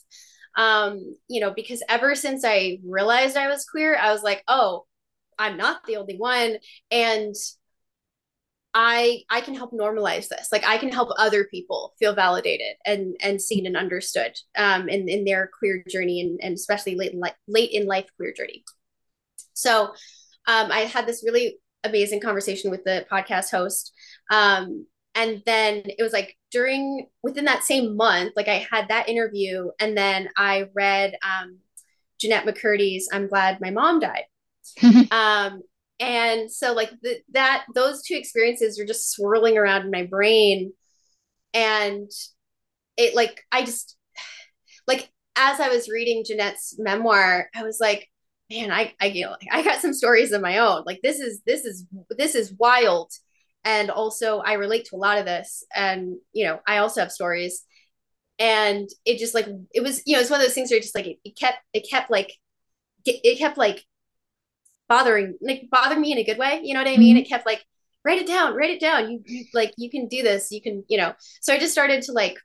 Um 0.56 1.16
you 1.28 1.42
know 1.42 1.52
because 1.52 1.82
ever 1.90 2.16
since 2.16 2.44
i 2.46 2.80
realized 2.88 3.36
i 3.38 3.48
was 3.48 3.66
queer 3.66 3.98
i 3.98 4.12
was 4.12 4.24
like 4.24 4.44
oh 4.48 4.86
i'm 5.40 5.58
not 5.58 5.84
the 5.88 5.98
only 5.98 6.16
one 6.18 6.58
and 6.92 7.34
I 8.74 9.22
I 9.30 9.42
can 9.42 9.56
help 9.56 9.72
normalize 9.72 10.28
this. 10.28 10.50
Like 10.52 10.66
I 10.66 10.78
can 10.78 10.92
help 10.92 11.10
other 11.18 11.46
people 11.46 11.94
feel 12.00 12.16
validated 12.16 12.76
and 12.86 13.16
and 13.22 13.42
seen 13.42 13.66
and 13.66 13.78
understood 13.78 14.34
um, 14.58 14.90
in 14.90 15.08
in 15.08 15.26
their 15.26 15.50
queer 15.60 15.84
journey 15.88 16.22
and, 16.22 16.40
and 16.42 16.56
especially 16.56 16.96
late 16.96 17.14
in 17.14 17.20
life 17.20 17.36
late 17.48 17.72
in 17.72 17.86
life 17.86 18.06
queer 18.18 18.34
journey. 18.34 18.64
So 19.54 19.94
um, 20.48 20.72
I 20.72 20.82
had 20.82 21.06
this 21.06 21.24
really 21.24 21.60
amazing 21.84 22.22
conversation 22.22 22.72
with 22.72 22.84
the 22.84 23.06
podcast 23.12 23.52
host. 23.52 23.94
Um, 24.32 24.88
and 25.16 25.44
then 25.46 25.84
it 25.86 26.02
was 26.02 26.14
like 26.14 26.36
during 26.50 27.08
within 27.22 27.46
that 27.46 27.64
same 27.64 27.96
month, 27.96 28.34
like 28.36 28.48
I 28.48 28.66
had 28.70 28.88
that 28.88 29.10
interview, 29.10 29.70
and 29.80 29.96
then 29.96 30.30
I 30.36 30.70
read 30.74 31.16
um, 31.24 31.60
Jennette 32.20 32.46
McCurdy's 32.46 33.08
"I'm 33.14 33.28
Glad 33.28 33.62
My 33.62 33.70
Mom 33.70 34.00
Died," 34.00 34.24
um, 35.12 35.62
and 36.04 36.52
so 36.52 36.74
like 36.74 36.92
the, 37.02 37.20
that 37.32 37.64
those 37.74 38.04
two 38.04 38.16
experiences 38.16 38.78
are 38.78 38.86
just 38.86 39.12
swirling 39.12 39.58
around 39.58 39.84
in 39.84 39.92
my 39.92 40.06
brain. 40.06 40.74
And 41.54 42.12
it 42.98 43.16
like 43.16 43.42
i 43.52 43.64
just 43.64 43.96
like 44.86 45.10
as 45.36 45.60
i 45.60 45.70
was 45.70 45.90
reading 45.90 46.24
Jennette's 46.24 46.76
memoir 46.78 47.50
i 47.56 47.64
was 47.64 47.80
like 47.80 48.08
man 48.52 48.72
i 48.72 48.94
i 49.02 49.08
you 49.08 49.26
know 49.26 49.36
i 49.52 49.64
got 49.64 49.82
some 49.82 49.94
stories 49.94 50.32
of 50.34 50.42
my 50.42 50.58
own. 50.58 50.84
Like 50.86 51.00
this 51.02 51.20
is 51.20 51.42
this 51.46 51.64
is 51.64 51.86
this 52.10 52.36
is 52.36 52.54
wild. 52.60 53.12
And 53.64 53.90
also 53.90 54.40
i 54.40 54.54
relate 54.54 54.86
to 54.86 54.96
a 54.96 54.98
lot 54.98 55.20
of 55.20 55.26
this. 55.26 55.64
And 55.74 56.18
you 56.34 56.46
know 56.46 56.60
i 56.68 56.78
also 56.80 57.00
have 57.00 57.14
stories. 57.14 57.64
And 58.40 58.90
it 59.06 59.20
just 59.20 59.34
like 59.34 59.48
it 59.74 59.82
was 59.82 60.02
you 60.06 60.16
know 60.16 60.20
it's 60.20 60.30
one 60.30 60.42
of 60.42 60.46
those 60.46 60.56
things 60.56 60.70
where 60.70 60.82
just 60.82 60.96
like 60.96 61.08
it, 61.08 61.18
it 61.24 61.38
kept 61.40 61.60
it 61.72 61.88
kept 61.90 62.12
like 62.12 62.34
it 63.06 63.38
kept 63.38 63.58
like 63.58 63.86
bothering 64.90 65.38
like 65.42 65.68
bothering 65.72 66.02
me 66.02 66.12
in 66.12 66.18
a 66.18 66.24
good 66.24 66.38
way 66.38 66.62
you 66.64 66.74
know 66.74 66.80
what 66.80 66.88
i 66.88 66.98
mean? 66.98 67.16
Mm-hmm. 67.16 67.24
it 67.24 67.30
kept 67.30 67.46
like 67.46 67.64
write 68.06 68.20
it 68.20 68.28
down 68.28 68.54
write 68.54 68.70
it 68.70 68.82
down. 68.82 69.10
You, 69.10 69.22
you 69.26 69.46
like 69.54 69.74
you 69.78 69.90
can 69.90 70.08
do 70.08 70.24
this 70.24 70.52
you 70.52 70.62
can 70.62 70.84
you 70.88 70.98
know. 70.98 71.14
So 71.42 71.54
i 71.54 71.60
just 71.60 71.72
started 71.72 72.04
to 72.04 72.12
like 72.12 72.38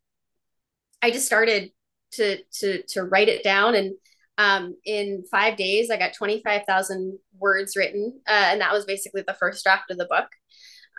i 1.02 1.10
just 1.10 1.26
started 1.26 1.70
to 2.12 2.38
to 2.60 2.82
to 2.88 3.02
write 3.02 3.28
it 3.28 3.42
down 3.42 3.74
and 3.74 3.94
um, 4.38 4.76
in 4.84 5.24
five 5.28 5.56
days 5.56 5.90
i 5.90 5.96
got 5.96 6.14
25000 6.14 7.18
words 7.40 7.74
written 7.76 8.20
uh, 8.28 8.46
and 8.50 8.60
that 8.60 8.72
was 8.72 8.84
basically 8.84 9.24
the 9.26 9.34
first 9.34 9.64
draft 9.64 9.90
of 9.90 9.98
the 9.98 10.06
book. 10.06 10.28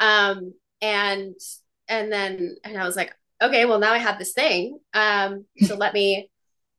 Um, 0.01 0.53
and 0.81 1.35
and 1.87 2.11
then 2.11 2.55
and 2.63 2.77
i 2.77 2.85
was 2.85 2.95
like 2.95 3.13
okay 3.41 3.65
well 3.65 3.79
now 3.79 3.91
i 3.91 3.97
have 3.97 4.19
this 4.19 4.33
thing 4.33 4.77
um, 4.93 5.45
so 5.61 5.75
let 5.75 5.93
me 5.93 6.29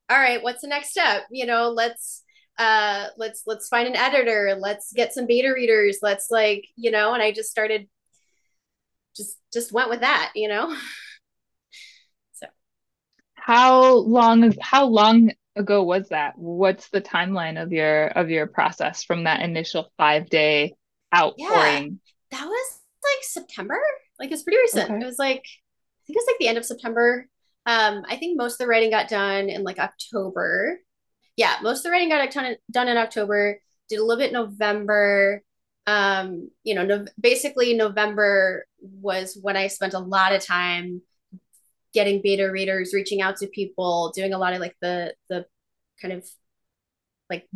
all 0.09 0.19
right 0.19 0.43
what's 0.43 0.63
the 0.63 0.69
next 0.69 0.91
step? 0.91 1.23
You 1.31 1.47
know 1.47 1.71
let's 1.71 2.23
uh 2.61 3.07
let's 3.17 3.43
let's 3.47 3.69
find 3.69 3.89
an 3.89 3.97
editor. 3.97 4.55
Let's 4.61 4.93
get 4.93 5.15
some 5.15 5.27
beta 5.27 5.51
readers. 5.53 5.99
Let's 6.03 6.31
like 6.31 6.67
you 6.77 6.91
know 6.91 7.15
and 7.15 7.23
i 7.23 7.33
just 7.33 7.51
started 7.51 7.89
just 9.17 9.39
just 9.53 9.73
went 9.73 9.89
with 9.89 10.01
that 10.01 10.33
you 10.37 10.47
know? 10.47 10.77
So. 12.35 12.47
How 13.35 13.95
long 13.95 14.55
how 14.61 14.87
long 14.87 15.33
ago 15.57 15.83
was 15.83 16.11
that? 16.11 16.35
What's 16.37 16.91
the 16.91 17.01
timeline 17.01 17.61
of 17.61 17.73
your 17.73 18.09
of 18.09 18.29
your 18.29 18.47
process 18.47 19.05
from 19.05 19.25
that 19.25 19.41
initial 19.41 19.91
five 19.97 20.29
day 20.29 20.75
outpouring? 21.17 22.01
Yeah, 22.31 22.39
that 22.39 22.47
was 22.47 22.81
like 23.03 23.25
september. 23.25 23.81
Like 24.19 24.33
it's 24.33 24.43
pretty 24.43 24.59
recent. 24.59 24.91
Okay. 24.91 25.03
it 25.03 25.07
was 25.07 25.19
like 25.19 25.45
i 25.47 26.03
think 26.07 26.17
it 26.17 26.21
was 26.21 26.27
like 26.27 26.39
the 26.39 26.49
end 26.49 26.59
of 26.59 26.67
september. 26.67 27.27
Um 27.65 28.05
i 28.07 28.17
think 28.17 28.37
most 28.37 28.55
of 28.55 28.59
the 28.59 28.67
writing 28.67 28.91
got 28.91 29.09
done 29.09 29.49
in 29.49 29.65
like 29.65 29.79
october 29.79 30.79
yeah, 31.41 31.57
most 31.63 31.79
of 31.79 31.85
the 31.85 31.91
writing 31.91 32.11
got 32.11 32.31
done, 32.31 32.57
done 32.71 32.89
in 32.89 32.99
October. 32.99 33.59
Did 33.89 33.99
a 33.99 34.05
little 34.05 34.23
bit 34.23 34.31
November. 34.31 35.43
Um, 35.87 36.51
you 36.65 36.75
know, 36.75 36.85
no, 36.85 37.07
basically 37.19 37.73
November 37.73 38.67
was 38.79 39.39
when 39.41 39.57
I 39.57 39.69
spent 39.69 39.95
a 39.95 39.99
lot 39.99 40.35
of 40.35 40.45
time 40.45 41.01
getting 41.95 42.21
beta 42.23 42.51
readers, 42.51 42.93
reaching 42.93 43.23
out 43.23 43.39
to 43.39 43.47
people, 43.47 44.13
doing 44.15 44.35
a 44.35 44.39
lot 44.39 44.53
of 44.53 44.61
like 44.61 44.77
the 44.83 45.15
the 45.31 45.47
kind 46.03 46.13
of 46.13 46.29
like 47.31 47.49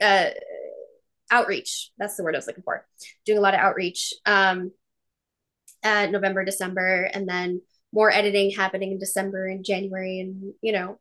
uh 0.00 0.30
outreach. 1.30 1.90
That's 1.98 2.16
the 2.16 2.24
word 2.24 2.34
I 2.34 2.38
was 2.38 2.46
looking 2.46 2.64
for. 2.64 2.86
Doing 3.26 3.36
a 3.36 3.42
lot 3.42 3.52
of 3.52 3.60
outreach. 3.60 4.14
Um 4.24 4.72
uh 5.84 6.06
November, 6.06 6.46
December, 6.46 7.10
and 7.12 7.28
then 7.28 7.60
more 7.92 8.10
editing 8.10 8.50
happening 8.52 8.92
in 8.92 8.98
December 8.98 9.48
and 9.48 9.66
January 9.66 10.20
and 10.20 10.54
you 10.62 10.72
know 10.72 10.98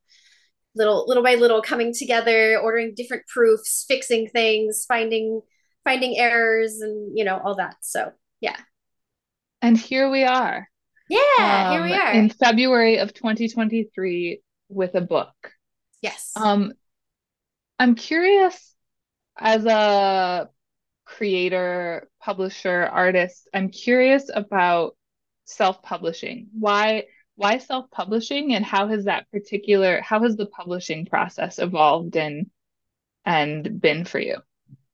little 0.75 1.05
little 1.07 1.23
by 1.23 1.35
little 1.35 1.61
coming 1.61 1.93
together 1.93 2.57
ordering 2.59 2.93
different 2.95 3.23
proofs 3.27 3.85
fixing 3.87 4.27
things 4.27 4.85
finding 4.87 5.41
finding 5.83 6.17
errors 6.17 6.79
and 6.81 7.17
you 7.17 7.23
know 7.23 7.39
all 7.43 7.55
that. 7.55 7.75
So 7.81 8.11
yeah. 8.39 8.57
And 9.61 9.77
here 9.77 10.09
we 10.09 10.23
are. 10.23 10.67
Yeah 11.09 11.19
um, 11.39 11.71
here 11.73 11.83
we 11.83 11.93
um, 11.93 12.01
are. 12.01 12.11
in 12.13 12.29
february 12.29 12.97
of 12.97 13.13
2023 13.13 14.41
with 14.69 14.95
a 14.95 15.01
book. 15.01 15.33
Yes. 16.01 16.31
Um 16.35 16.73
i'm 17.79 17.95
curious 17.95 18.75
as 19.37 19.65
a 19.65 20.49
creator 21.05 22.09
publisher 22.21 22.83
artist 22.83 23.49
i'm 23.53 23.69
curious 23.69 24.29
about 24.33 24.95
self-publishing. 25.51 26.47
Why 26.57 27.05
why 27.35 27.57
self-publishing 27.57 28.53
and 28.53 28.65
how 28.65 28.87
has 28.87 29.05
that 29.05 29.29
particular 29.31 30.01
how 30.01 30.21
has 30.23 30.35
the 30.35 30.45
publishing 30.45 31.05
process 31.05 31.59
evolved 31.59 32.15
and 32.15 32.49
and 33.25 33.79
been 33.81 34.05
for 34.05 34.19
you? 34.19 34.37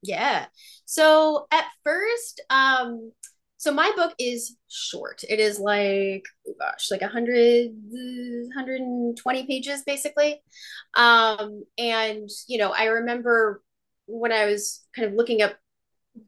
Yeah. 0.01 0.45
So 0.85 1.47
at 1.51 1.65
first 1.83 2.41
um 2.49 3.11
so 3.59 3.71
my 3.71 3.91
book 3.95 4.13
is 4.19 4.55
short. 4.69 5.23
It 5.27 5.39
is 5.39 5.59
like 5.59 6.23
oh 6.47 6.53
gosh 6.59 6.91
like 6.91 7.01
100 7.01 7.71
120 7.71 9.47
pages 9.47 9.83
basically. 9.85 10.41
Um 10.93 11.63
and 11.77 12.29
you 12.47 12.57
know 12.57 12.71
i 12.71 12.85
remember 12.85 13.61
when 14.05 14.31
i 14.31 14.45
was 14.45 14.85
kind 14.95 15.07
of 15.07 15.13
looking 15.13 15.41
up 15.41 15.55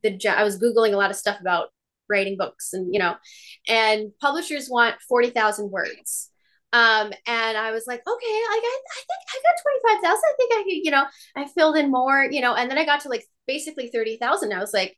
the 0.04 0.20
i 0.28 0.44
was 0.44 0.60
googling 0.60 0.94
a 0.94 0.98
lot 0.98 1.10
of 1.10 1.16
stuff 1.16 1.40
about 1.40 1.70
writing 2.10 2.38
books 2.38 2.74
and 2.74 2.94
you 2.94 3.00
know 3.00 3.16
and 3.68 4.12
publishers 4.22 4.70
want 4.70 4.96
40,000 5.08 5.72
words. 5.72 6.30
Um 6.72 7.12
and 7.26 7.58
I 7.58 7.72
was 7.72 7.86
like 7.88 8.00
okay 8.00 8.06
like 8.06 8.64
I, 8.64 8.80
I 8.92 9.02
think 9.08 9.22
I 9.28 9.40
got 9.44 10.02
25,000 10.02 10.22
I 10.24 10.36
think 10.38 10.54
I 10.54 10.64
could 10.64 10.86
you 10.86 10.92
know 10.92 11.06
I 11.36 11.48
filled 11.48 11.78
in 11.78 11.92
more 11.92 12.24
you 12.30 12.42
know 12.42 12.54
and 12.54 12.70
then 12.70 12.78
I 12.78 12.86
got 12.86 13.02
to 13.02 13.10
like 13.10 13.26
basically 13.48 13.90
30,000 13.90 14.54
I 14.54 14.60
was 14.60 14.74
like 14.74 14.96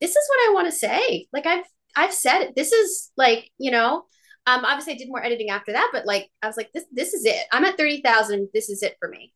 this 0.00 0.10
is 0.10 0.28
what 0.28 0.50
I 0.50 0.54
want 0.54 0.66
to 0.66 0.72
say. 0.72 1.26
Like 1.32 1.46
I've 1.46 1.64
I've 1.96 2.12
said 2.12 2.42
it. 2.42 2.56
This 2.56 2.72
is 2.72 3.10
like 3.16 3.50
you 3.58 3.70
know 3.70 4.04
um 4.46 4.64
obviously 4.64 4.94
I 4.94 4.96
did 4.96 5.08
more 5.08 5.24
editing 5.24 5.50
after 5.50 5.72
that 5.72 5.90
but 5.92 6.06
like 6.06 6.28
I 6.42 6.46
was 6.46 6.56
like 6.56 6.70
this 6.72 6.84
this 6.92 7.14
is 7.14 7.24
it. 7.24 7.46
I'm 7.52 7.64
at 7.64 7.78
30,000 7.78 8.48
this 8.52 8.68
is 8.68 8.82
it 8.82 8.96
for 8.98 9.08
me. 9.08 9.32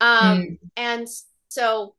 Um 0.00 0.38
mm. 0.38 0.58
and 0.76 1.08
so 1.48 1.94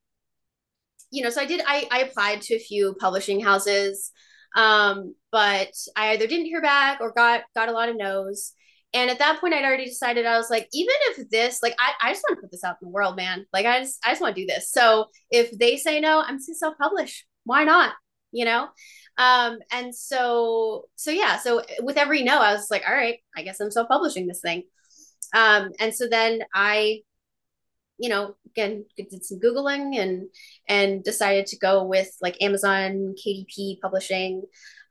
you 1.12 1.24
know, 1.24 1.30
so 1.30 1.42
I 1.42 1.46
did, 1.46 1.62
I, 1.66 1.88
I 1.92 2.00
applied 2.01 2.42
to 2.44 2.56
a 2.56 2.60
few 2.60 2.96
publishing 3.00 3.39
houses, 3.39 4.12
um, 4.56 5.16
but 5.32 5.72
I 5.96 6.12
either 6.12 6.28
didn't 6.28 6.46
hear 6.46 6.62
back 6.62 7.01
or 7.01 7.12
got, 7.12 7.42
got 7.56 7.70
a 7.70 7.74
lot 7.74 7.89
of 7.89 7.98
no's. 7.98 8.54
And 8.94 9.12
at 9.12 9.20
that 9.20 9.39
point, 9.39 9.54
I'd 9.54 9.63
already 9.63 9.86
decided 9.86 10.25
I 10.25 10.38
was 10.38 10.50
like, 10.50 10.68
even 10.74 10.96
if 11.12 11.30
this, 11.30 11.62
like, 11.62 11.75
I, 11.80 12.10
I 12.10 12.12
just 12.12 12.24
want 12.28 12.38
to 12.38 12.42
put 12.42 12.51
this 12.51 12.63
out 12.63 12.78
in 12.82 12.88
the 12.88 12.92
world, 12.92 13.16
man. 13.16 13.46
Like, 13.54 13.66
I 13.68 13.82
just, 13.82 14.00
I 14.04 14.10
just 14.10 14.22
want 14.22 14.36
to 14.36 14.42
do 14.42 14.48
this. 14.48 14.72
So 14.72 15.06
if 15.30 15.56
they 15.58 15.78
say 15.78 16.00
no, 16.00 16.22
I'm 16.22 16.38
just 16.38 16.48
gonna 16.48 16.58
self 16.58 16.78
publish. 16.80 17.25
Why 17.44 17.66
not? 17.66 17.94
You 18.32 18.46
know? 18.46 18.68
Um, 19.20 19.60
and 19.72 19.94
so, 19.94 20.86
so 20.96 21.12
yeah. 21.12 21.38
So 21.38 21.62
with 21.82 21.98
every 21.98 22.24
no, 22.24 22.39
I 22.39 22.54
was 22.54 22.72
like, 22.72 22.84
all 22.88 22.94
right, 22.94 23.20
I 23.38 23.44
guess 23.44 23.60
I'm 23.60 23.70
self 23.70 23.88
publishing 23.89 24.25
this 24.25 24.42
thing. 24.42 24.63
Um, 25.36 25.70
and 25.80 25.94
so 25.94 26.08
then 26.08 26.42
I 26.54 27.01
you 28.00 28.10
know, 28.10 28.36
again, 28.48 28.86
did 28.98 29.24
some 29.24 29.39
Googling 29.39 29.98
and 29.98 30.29
and 30.68 31.03
decided 31.03 31.46
to 31.48 31.58
go 31.58 31.84
with 31.84 32.10
like 32.22 32.41
Amazon, 32.41 33.13
KDP 33.18 33.79
publishing. 33.82 34.44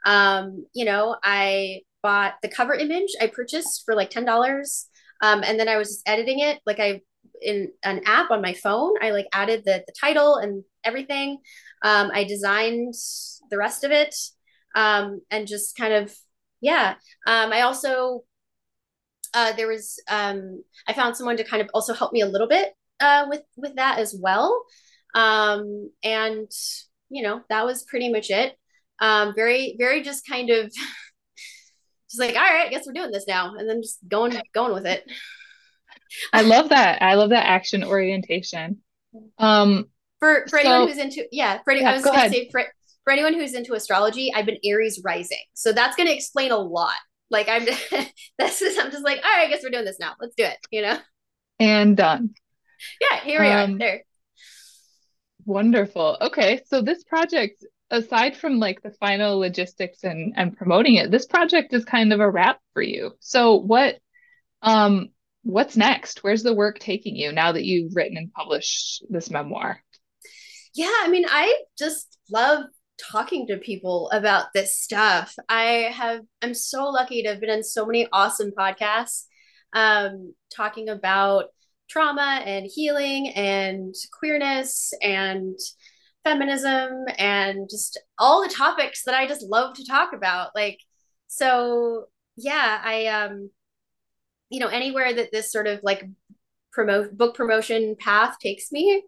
Um, 0.04 0.66
you 0.74 0.84
know, 0.84 1.16
I 1.22 1.80
bought 2.02 2.34
the 2.42 2.48
cover 2.48 2.74
image 2.74 3.10
I 3.20 3.26
purchased 3.26 3.82
for 3.84 3.94
like 3.94 4.10
$10. 4.10 4.88
Um, 5.20 5.42
and 5.44 5.58
then 5.58 5.68
I 5.68 5.76
was 5.76 5.88
just 5.88 6.08
editing 6.08 6.40
it. 6.40 6.60
Like 6.66 6.78
I 6.78 7.00
in 7.40 7.72
an 7.82 8.02
app 8.04 8.30
on 8.30 8.42
my 8.42 8.52
phone, 8.52 8.94
I 9.00 9.10
like 9.10 9.26
added 9.32 9.64
the, 9.64 9.82
the 9.86 9.94
title 9.98 10.36
and 10.36 10.64
everything. 10.84 11.38
Um, 11.82 12.10
I 12.12 12.24
designed 12.24 12.94
the 13.50 13.58
rest 13.58 13.84
of 13.84 13.90
it. 13.90 14.14
Um, 14.74 15.22
and 15.30 15.46
just 15.46 15.76
kind 15.76 15.94
of, 15.94 16.14
yeah. 16.60 16.94
Um, 17.26 17.52
I 17.52 17.62
also 17.62 18.24
uh, 19.34 19.52
there 19.52 19.68
was 19.68 20.00
um, 20.08 20.62
I 20.86 20.92
found 20.92 21.16
someone 21.16 21.36
to 21.36 21.44
kind 21.44 21.62
of 21.62 21.68
also 21.74 21.94
help 21.94 22.12
me 22.12 22.20
a 22.20 22.26
little 22.26 22.48
bit 22.48 22.72
uh, 23.00 23.26
with 23.28 23.42
with 23.56 23.76
that 23.76 23.98
as 23.98 24.16
well. 24.18 24.64
Um, 25.14 25.90
and 26.02 26.50
you 27.08 27.22
know 27.22 27.42
that 27.48 27.64
was 27.64 27.84
pretty 27.84 28.10
much 28.10 28.30
it. 28.30 28.54
Um, 29.00 29.34
very 29.34 29.76
very 29.78 30.02
just 30.02 30.26
kind 30.26 30.50
of 30.50 30.66
just 32.10 32.20
like 32.20 32.36
all 32.36 32.42
right, 32.42 32.66
I 32.66 32.70
guess 32.70 32.84
we're 32.86 32.92
doing 32.92 33.10
this 33.10 33.26
now, 33.26 33.54
and 33.56 33.68
then 33.68 33.82
just 33.82 33.98
going 34.08 34.40
going 34.54 34.74
with 34.74 34.86
it. 34.86 35.04
I 36.32 36.42
love 36.42 36.70
that. 36.70 37.02
I 37.02 37.14
love 37.14 37.30
that 37.30 37.46
action 37.46 37.84
orientation. 37.84 38.78
Um, 39.38 39.86
for 40.20 40.46
for 40.48 40.60
so, 40.60 40.68
anyone 40.68 40.88
who's 40.88 40.98
into 40.98 41.26
yeah, 41.30 41.60
for 41.64 41.72
any, 41.72 41.80
yeah, 41.82 41.90
I 41.90 41.94
was 41.94 42.02
go 42.02 42.10
gonna 42.10 42.20
ahead. 42.20 42.32
say 42.32 42.48
for 42.50 42.64
for 43.04 43.12
anyone 43.12 43.34
who's 43.34 43.54
into 43.54 43.74
astrology, 43.74 44.32
I've 44.34 44.46
been 44.46 44.58
Aries 44.64 45.00
rising, 45.04 45.42
so 45.54 45.72
that's 45.72 45.96
gonna 45.96 46.10
explain 46.10 46.50
a 46.50 46.56
lot. 46.56 46.96
Like 47.30 47.48
I'm, 47.48 47.64
this 48.38 48.62
is 48.62 48.78
I'm 48.78 48.90
just 48.90 49.04
like, 49.04 49.18
all 49.18 49.30
right, 49.30 49.46
I 49.46 49.50
guess 49.50 49.62
we're 49.62 49.70
doing 49.70 49.84
this 49.84 49.98
now. 50.00 50.14
Let's 50.20 50.34
do 50.34 50.44
it. 50.44 50.56
You 50.70 50.82
know. 50.82 50.98
And 51.60 51.96
done 51.96 52.34
yeah, 53.00 53.20
here 53.20 53.40
we 53.40 53.48
um, 53.48 53.74
are. 53.74 53.78
There. 53.78 54.02
Wonderful. 55.44 56.18
Okay, 56.20 56.60
so 56.66 56.82
this 56.82 57.04
project, 57.04 57.64
aside 57.90 58.36
from 58.36 58.58
like 58.58 58.82
the 58.82 58.90
final 58.90 59.38
logistics 59.38 60.04
and 60.04 60.34
and 60.36 60.56
promoting 60.56 60.96
it, 60.96 61.10
this 61.10 61.26
project 61.26 61.72
is 61.72 61.84
kind 61.84 62.12
of 62.12 62.20
a 62.20 62.30
wrap 62.30 62.60
for 62.74 62.82
you. 62.82 63.12
So 63.20 63.56
what, 63.56 63.98
um, 64.62 65.08
what's 65.42 65.76
next? 65.76 66.22
Where's 66.22 66.42
the 66.42 66.54
work 66.54 66.78
taking 66.78 67.16
you 67.16 67.32
now 67.32 67.52
that 67.52 67.64
you've 67.64 67.96
written 67.96 68.16
and 68.16 68.32
published 68.32 69.04
this 69.08 69.30
memoir? 69.30 69.82
Yeah, 70.74 70.92
I 71.02 71.08
mean, 71.08 71.24
I 71.26 71.62
just 71.78 72.18
love 72.30 72.64
talking 72.98 73.46
to 73.46 73.56
people 73.56 74.10
about 74.10 74.52
this 74.52 74.76
stuff. 74.76 75.34
I 75.48 75.90
have 75.92 76.20
I'm 76.42 76.54
so 76.54 76.88
lucky 76.88 77.22
to 77.22 77.30
have 77.30 77.40
been 77.40 77.50
in 77.50 77.64
so 77.64 77.86
many 77.86 78.08
awesome 78.12 78.50
podcasts 78.50 79.24
um 79.72 80.34
talking 80.54 80.88
about 80.88 81.46
trauma 81.88 82.42
and 82.44 82.68
healing 82.72 83.28
and 83.30 83.94
queerness 84.18 84.92
and 85.02 85.58
feminism 86.24 87.04
and 87.16 87.68
just 87.70 88.00
all 88.18 88.42
the 88.42 88.54
topics 88.54 89.04
that 89.04 89.14
I 89.14 89.26
just 89.26 89.42
love 89.42 89.74
to 89.76 89.86
talk 89.86 90.12
about. 90.12 90.50
Like, 90.54 90.78
so 91.26 92.06
yeah, 92.36 92.80
I, 92.84 93.06
um, 93.06 93.50
you 94.50 94.60
know, 94.60 94.68
anywhere 94.68 95.12
that 95.12 95.32
this 95.32 95.52
sort 95.52 95.66
of 95.66 95.80
like 95.82 96.04
promote 96.72 97.16
book 97.16 97.34
promotion 97.34 97.96
path 97.98 98.38
takes 98.40 98.70
me, 98.72 99.02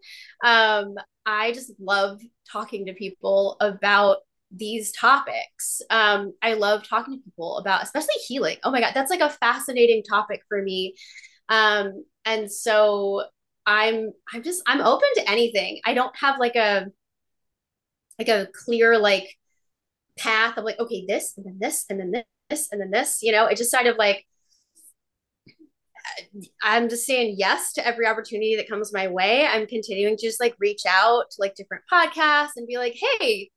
um, 0.44 0.94
I 1.26 1.52
just 1.52 1.72
love 1.78 2.20
talking 2.50 2.86
to 2.86 2.94
people 2.94 3.56
about 3.60 4.18
these 4.50 4.92
topics. 4.92 5.80
Um, 5.90 6.32
I 6.42 6.54
love 6.54 6.86
talking 6.88 7.18
to 7.18 7.24
people 7.24 7.58
about, 7.58 7.82
especially 7.82 8.14
healing. 8.26 8.56
Oh 8.64 8.70
my 8.70 8.80
God, 8.80 8.92
that's 8.94 9.10
like 9.10 9.20
a 9.20 9.30
fascinating 9.30 10.02
topic 10.02 10.42
for 10.48 10.60
me. 10.62 10.94
Um, 11.50 12.04
and 12.24 12.50
so 12.50 13.24
i'm 13.66 14.12
i'm 14.32 14.42
just 14.42 14.62
i'm 14.66 14.80
open 14.80 15.08
to 15.16 15.30
anything. 15.30 15.80
I 15.84 15.94
don't 15.94 16.16
have 16.16 16.38
like 16.38 16.56
a 16.56 16.86
like 18.18 18.28
a 18.28 18.48
clear 18.64 18.98
like 18.98 19.36
path 20.18 20.56
of 20.56 20.64
like 20.64 20.78
okay 20.78 21.04
this 21.06 21.34
and 21.36 21.46
then 21.46 21.58
this 21.60 21.84
and 21.88 22.00
then 22.00 22.22
this 22.48 22.68
and 22.72 22.80
then 22.80 22.90
this 22.90 23.18
you 23.22 23.32
know? 23.32 23.46
It 23.46 23.56
just 23.56 23.72
kind 23.72 23.88
of 23.88 23.96
like 23.96 24.26
i'm 26.62 26.88
just 26.88 27.06
saying 27.06 27.36
yes 27.38 27.72
to 27.72 27.86
every 27.86 28.06
opportunity 28.06 28.56
that 28.56 28.68
comes 28.68 28.92
my 28.92 29.08
way. 29.08 29.46
I'm 29.46 29.66
continuing 29.66 30.16
to 30.16 30.26
just 30.26 30.40
like 30.40 30.54
reach 30.58 30.82
out 30.88 31.30
to 31.30 31.36
like 31.38 31.54
different 31.54 31.84
podcasts 31.92 32.52
and 32.56 32.66
be 32.66 32.78
like 32.78 32.96
hey 33.18 33.50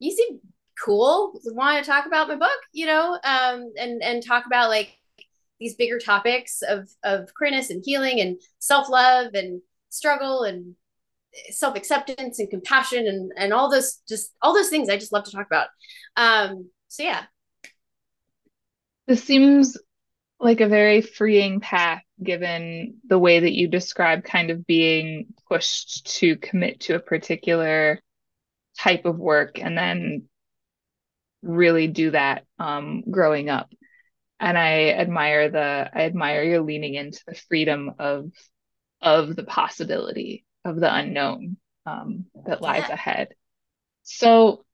you 0.00 0.10
seem 0.10 0.40
cool. 0.84 1.40
Want 1.44 1.82
to 1.84 1.88
talk 1.90 2.06
about 2.06 2.28
my 2.28 2.36
book 2.36 2.60
you 2.72 2.86
know? 2.86 3.18
Um 3.24 3.72
and 3.78 4.02
and 4.02 4.24
talk 4.24 4.46
about 4.46 4.68
like 4.68 4.96
these 5.64 5.74
bigger 5.76 5.98
topics 5.98 6.60
of 6.60 6.90
of 7.02 7.32
queerness 7.34 7.70
and 7.70 7.82
healing 7.84 8.20
and 8.20 8.38
self-love 8.58 9.32
and 9.32 9.62
struggle 9.88 10.42
and 10.42 10.74
self-acceptance 11.50 12.38
and 12.38 12.50
compassion 12.50 13.06
and 13.06 13.32
and 13.36 13.52
all 13.54 13.70
those 13.70 14.02
just 14.06 14.34
all 14.42 14.54
those 14.54 14.68
things 14.68 14.90
I 14.90 14.98
just 14.98 15.12
love 15.12 15.24
to 15.24 15.32
talk 15.32 15.46
about. 15.46 15.68
Um 16.16 16.68
so 16.88 17.02
yeah. 17.02 17.22
This 19.06 19.24
seems 19.24 19.78
like 20.38 20.60
a 20.60 20.68
very 20.68 21.00
freeing 21.00 21.60
path 21.60 22.02
given 22.22 22.98
the 23.08 23.18
way 23.18 23.40
that 23.40 23.54
you 23.54 23.66
describe 23.66 24.22
kind 24.22 24.50
of 24.50 24.66
being 24.66 25.26
pushed 25.48 26.18
to 26.18 26.36
commit 26.36 26.80
to 26.80 26.94
a 26.94 27.00
particular 27.00 28.00
type 28.78 29.06
of 29.06 29.18
work 29.18 29.58
and 29.58 29.78
then 29.78 30.24
really 31.42 31.86
do 31.86 32.10
that 32.10 32.44
um, 32.58 33.02
growing 33.10 33.48
up 33.48 33.70
and 34.44 34.58
I 34.58 34.90
admire 34.90 35.48
the 35.48 35.90
I 35.92 36.02
admire 36.02 36.44
your 36.44 36.60
leaning 36.60 36.94
into 36.94 37.20
the 37.26 37.34
freedom 37.34 37.94
of 37.98 38.30
of 39.00 39.34
the 39.34 39.44
possibility 39.44 40.44
of 40.66 40.76
the 40.76 40.94
unknown 40.94 41.56
um, 41.86 42.26
that 42.46 42.60
lies 42.60 42.84
yeah. 42.88 42.94
ahead. 42.94 43.28
So 44.02 44.66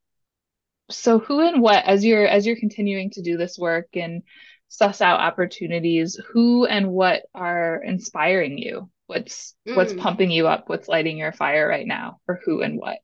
so 0.90 1.20
who 1.20 1.40
and 1.40 1.62
what 1.62 1.84
as 1.84 2.04
you're 2.04 2.26
as 2.26 2.46
you're 2.46 2.56
continuing 2.56 3.10
to 3.10 3.22
do 3.22 3.36
this 3.36 3.56
work 3.56 3.86
and 3.94 4.22
suss 4.66 5.00
out 5.00 5.20
opportunities, 5.20 6.20
who 6.32 6.66
and 6.66 6.88
what 6.90 7.22
are 7.32 7.80
inspiring 7.80 8.58
you? 8.58 8.90
What's 9.06 9.54
mm. 9.68 9.76
what's 9.76 9.92
pumping 9.92 10.32
you 10.32 10.48
up? 10.48 10.68
What's 10.68 10.88
lighting 10.88 11.16
your 11.16 11.32
fire 11.32 11.68
right 11.68 11.86
now? 11.86 12.18
For 12.26 12.40
who 12.44 12.62
and 12.62 12.76
what? 12.76 12.98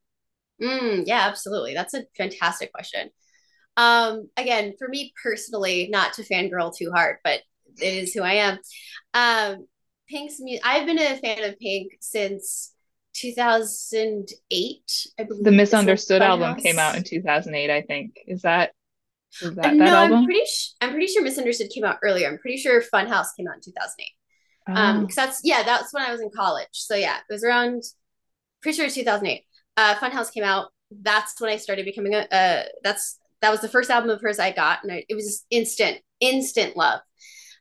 Mm, 0.61 1.03
yeah, 1.05 1.27
absolutely. 1.27 1.75
That's 1.75 1.93
a 1.93 2.03
fantastic 2.17 2.73
question. 2.73 3.09
Um, 3.77 4.29
again, 4.35 4.73
for 4.77 4.87
me 4.87 5.13
personally, 5.21 5.87
not 5.89 6.13
to 6.13 6.23
fangirl 6.23 6.75
too 6.75 6.91
hard, 6.91 7.17
but 7.23 7.41
it 7.79 7.93
is 7.93 8.13
who 8.13 8.23
I 8.23 8.33
am. 8.33 8.59
Um, 9.13 9.67
Pink's 10.09 10.39
music. 10.39 10.65
I've 10.65 10.85
been 10.85 10.99
a 10.99 11.17
fan 11.17 11.43
of 11.43 11.59
Pink 11.59 11.93
since 12.01 12.73
2008. 13.13 15.07
I 15.19 15.23
believe 15.23 15.43
the 15.43 15.51
Misunderstood 15.51 16.21
album 16.21 16.55
came 16.55 16.79
out 16.79 16.95
in 16.95 17.03
2008. 17.03 17.69
I 17.69 17.81
think 17.83 18.17
is 18.25 18.41
that. 18.41 18.71
Is 19.41 19.55
that, 19.55 19.75
no, 19.75 19.85
that 19.85 19.93
album? 19.93 20.19
I'm 20.19 20.25
pretty. 20.25 20.45
Sh- 20.45 20.73
I'm 20.81 20.91
pretty 20.91 21.07
sure 21.07 21.21
Misunderstood 21.21 21.69
came 21.69 21.83
out 21.83 21.97
earlier. 22.01 22.27
I'm 22.27 22.39
pretty 22.39 22.57
sure 22.57 22.81
Funhouse 22.81 23.27
came 23.37 23.47
out 23.47 23.55
in 23.55 23.61
2008. 23.61 24.07
Oh. 24.69 24.73
Um, 24.73 25.01
because 25.01 25.15
that's 25.15 25.41
yeah, 25.43 25.63
that's 25.63 25.93
when 25.93 26.03
I 26.03 26.11
was 26.11 26.21
in 26.21 26.29
college. 26.35 26.67
So 26.71 26.95
yeah, 26.95 27.17
it 27.17 27.31
was 27.31 27.43
around. 27.43 27.83
Pretty 28.61 28.77
sure 28.77 28.89
2008. 28.89 29.43
Uh, 29.75 29.95
Funhouse 29.95 30.33
came 30.33 30.43
out. 30.43 30.71
That's 30.89 31.39
when 31.39 31.51
I 31.51 31.57
started 31.57 31.85
becoming 31.85 32.15
a. 32.15 32.27
Uh, 32.33 32.63
that's 32.83 33.19
that 33.41 33.51
was 33.51 33.61
the 33.61 33.69
first 33.69 33.89
album 33.89 34.09
of 34.09 34.21
hers 34.21 34.39
I 34.39 34.51
got, 34.51 34.83
and 34.83 34.91
I, 34.91 35.05
it 35.07 35.15
was 35.15 35.45
instant, 35.49 35.99
instant 36.19 36.75
love. 36.75 37.01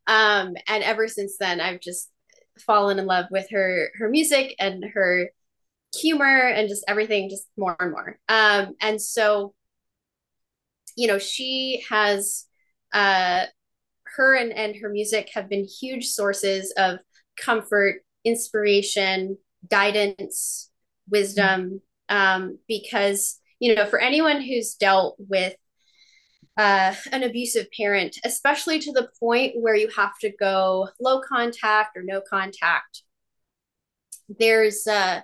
Um, 0.07 0.55
and 0.69 0.85
ever 0.85 1.09
since 1.09 1.37
then, 1.39 1.61
I've 1.61 1.81
just 1.81 2.11
fallen 2.61 2.99
in 2.99 3.07
love 3.07 3.27
with 3.31 3.51
her 3.51 3.91
her 3.99 4.09
music 4.09 4.55
and 4.59 4.85
her 4.95 5.31
humor 5.95 6.49
and 6.49 6.69
just 6.69 6.85
everything, 6.89 7.29
just 7.29 7.47
more 7.57 7.77
and 7.79 7.91
more. 7.91 8.19
Um, 8.29 8.75
and 8.81 9.01
so, 9.01 9.55
you 10.97 11.07
know, 11.09 11.19
she 11.19 11.85
has 11.89 12.47
uh, 12.93 13.47
her 14.17 14.35
and, 14.35 14.53
and 14.53 14.77
her 14.77 14.89
music 14.89 15.31
have 15.35 15.49
been 15.49 15.65
huge 15.65 16.07
sources 16.07 16.73
of 16.77 16.99
comfort, 17.39 18.03
inspiration, 18.25 19.37
guidance, 19.71 20.71
wisdom, 21.09 21.81
um, 22.09 22.59
because, 22.69 23.41
you 23.59 23.75
know, 23.75 23.87
for 23.87 23.99
anyone 23.99 24.41
who's 24.41 24.75
dealt 24.75 25.17
with 25.19 25.55
uh, 26.57 26.95
an 27.13 27.23
abusive 27.23 27.67
parent, 27.77 28.17
especially 28.25 28.79
to 28.81 28.93
the 28.93 29.09
point 29.21 29.53
where 29.57 29.75
you 29.75 29.89
have 29.97 30.19
to 30.21 30.31
go 30.31 30.89
low 31.01 31.21
contact 31.21 31.97
or 31.97 32.03
no 32.03 32.21
contact, 32.21 33.03
there's 34.29 34.87
uh, 34.87 35.21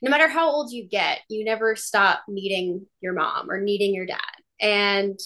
no 0.00 0.10
matter 0.10 0.28
how 0.28 0.50
old 0.50 0.72
you 0.72 0.88
get, 0.88 1.20
you 1.28 1.44
never 1.44 1.76
stop 1.76 2.22
needing 2.28 2.86
your 3.00 3.12
mom 3.12 3.50
or 3.50 3.60
needing 3.60 3.94
your 3.94 4.06
dad. 4.06 4.18
And 4.60 5.18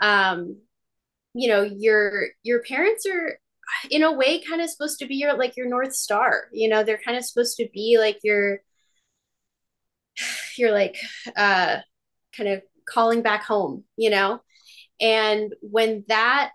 um, 0.00 0.58
you 1.34 1.48
know, 1.48 1.62
your 1.62 2.26
your 2.42 2.62
parents 2.62 3.06
are 3.06 3.38
in 3.90 4.02
a 4.02 4.12
way 4.12 4.42
kind 4.42 4.60
of 4.60 4.68
supposed 4.68 4.98
to 4.98 5.06
be 5.06 5.16
your 5.16 5.36
like 5.36 5.56
your 5.56 5.68
north 5.68 5.94
star. 5.94 6.48
You 6.52 6.68
know, 6.68 6.84
they're 6.84 7.00
kind 7.02 7.16
of 7.16 7.24
supposed 7.24 7.56
to 7.56 7.68
be 7.72 7.96
like 7.98 8.18
your 8.22 8.60
you're 10.58 10.72
like 10.72 10.96
uh 11.36 11.78
kind 12.36 12.48
of 12.48 12.62
calling 12.88 13.22
back 13.22 13.44
home, 13.44 13.84
you 13.96 14.10
know? 14.10 14.40
And 15.02 15.52
when 15.60 16.04
that 16.08 16.52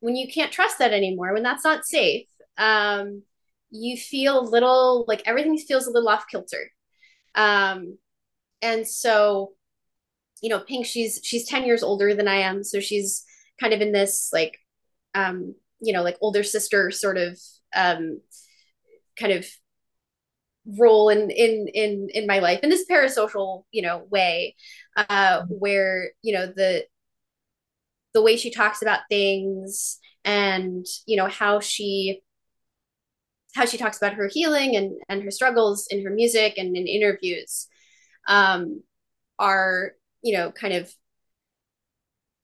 when 0.00 0.16
you 0.16 0.28
can't 0.32 0.52
trust 0.52 0.78
that 0.78 0.92
anymore, 0.92 1.34
when 1.34 1.42
that's 1.42 1.64
not 1.64 1.84
safe, 1.84 2.26
um, 2.56 3.22
you 3.70 3.96
feel 3.96 4.38
a 4.40 4.48
little 4.48 5.04
like 5.08 5.22
everything 5.26 5.58
feels 5.58 5.86
a 5.86 5.90
little 5.90 6.08
off 6.08 6.26
kilter. 6.30 6.70
Um, 7.34 7.98
and 8.62 8.86
so, 8.86 9.52
you 10.40 10.48
know, 10.48 10.60
Pink, 10.60 10.86
she's 10.86 11.20
she's 11.24 11.46
10 11.48 11.64
years 11.64 11.82
older 11.82 12.14
than 12.14 12.28
I 12.28 12.36
am. 12.36 12.64
So 12.64 12.80
she's 12.80 13.24
kind 13.60 13.74
of 13.74 13.80
in 13.80 13.92
this 13.92 14.30
like 14.32 14.56
um, 15.14 15.54
you 15.80 15.92
know, 15.92 16.02
like 16.02 16.16
older 16.20 16.44
sister 16.44 16.90
sort 16.90 17.18
of 17.18 17.38
um 17.76 18.20
kind 19.18 19.32
of 19.32 19.46
role 20.78 21.08
in 21.08 21.30
in 21.30 21.66
in 21.72 22.08
in 22.12 22.26
my 22.26 22.40
life 22.40 22.60
in 22.62 22.68
this 22.68 22.84
parasocial 22.90 23.64
you 23.72 23.80
know 23.80 24.06
way 24.10 24.54
uh 24.96 25.42
where 25.48 26.10
you 26.20 26.34
know 26.34 26.46
the 26.46 26.84
the 28.14 28.22
way 28.22 28.36
she 28.36 28.50
talks 28.50 28.82
about 28.82 29.00
things 29.08 29.98
and 30.24 30.86
you 31.06 31.16
know 31.16 31.28
how 31.28 31.60
she 31.60 32.22
how 33.54 33.64
she 33.64 33.78
talks 33.78 33.96
about 33.96 34.14
her 34.14 34.28
healing 34.32 34.76
and 34.76 34.92
and 35.08 35.22
her 35.22 35.30
struggles 35.30 35.86
in 35.90 36.04
her 36.04 36.10
music 36.10 36.54
and 36.56 36.76
in 36.76 36.86
interviews 36.86 37.66
um 38.28 38.82
are 39.38 39.92
you 40.22 40.36
know 40.36 40.50
kind 40.52 40.74
of 40.74 40.92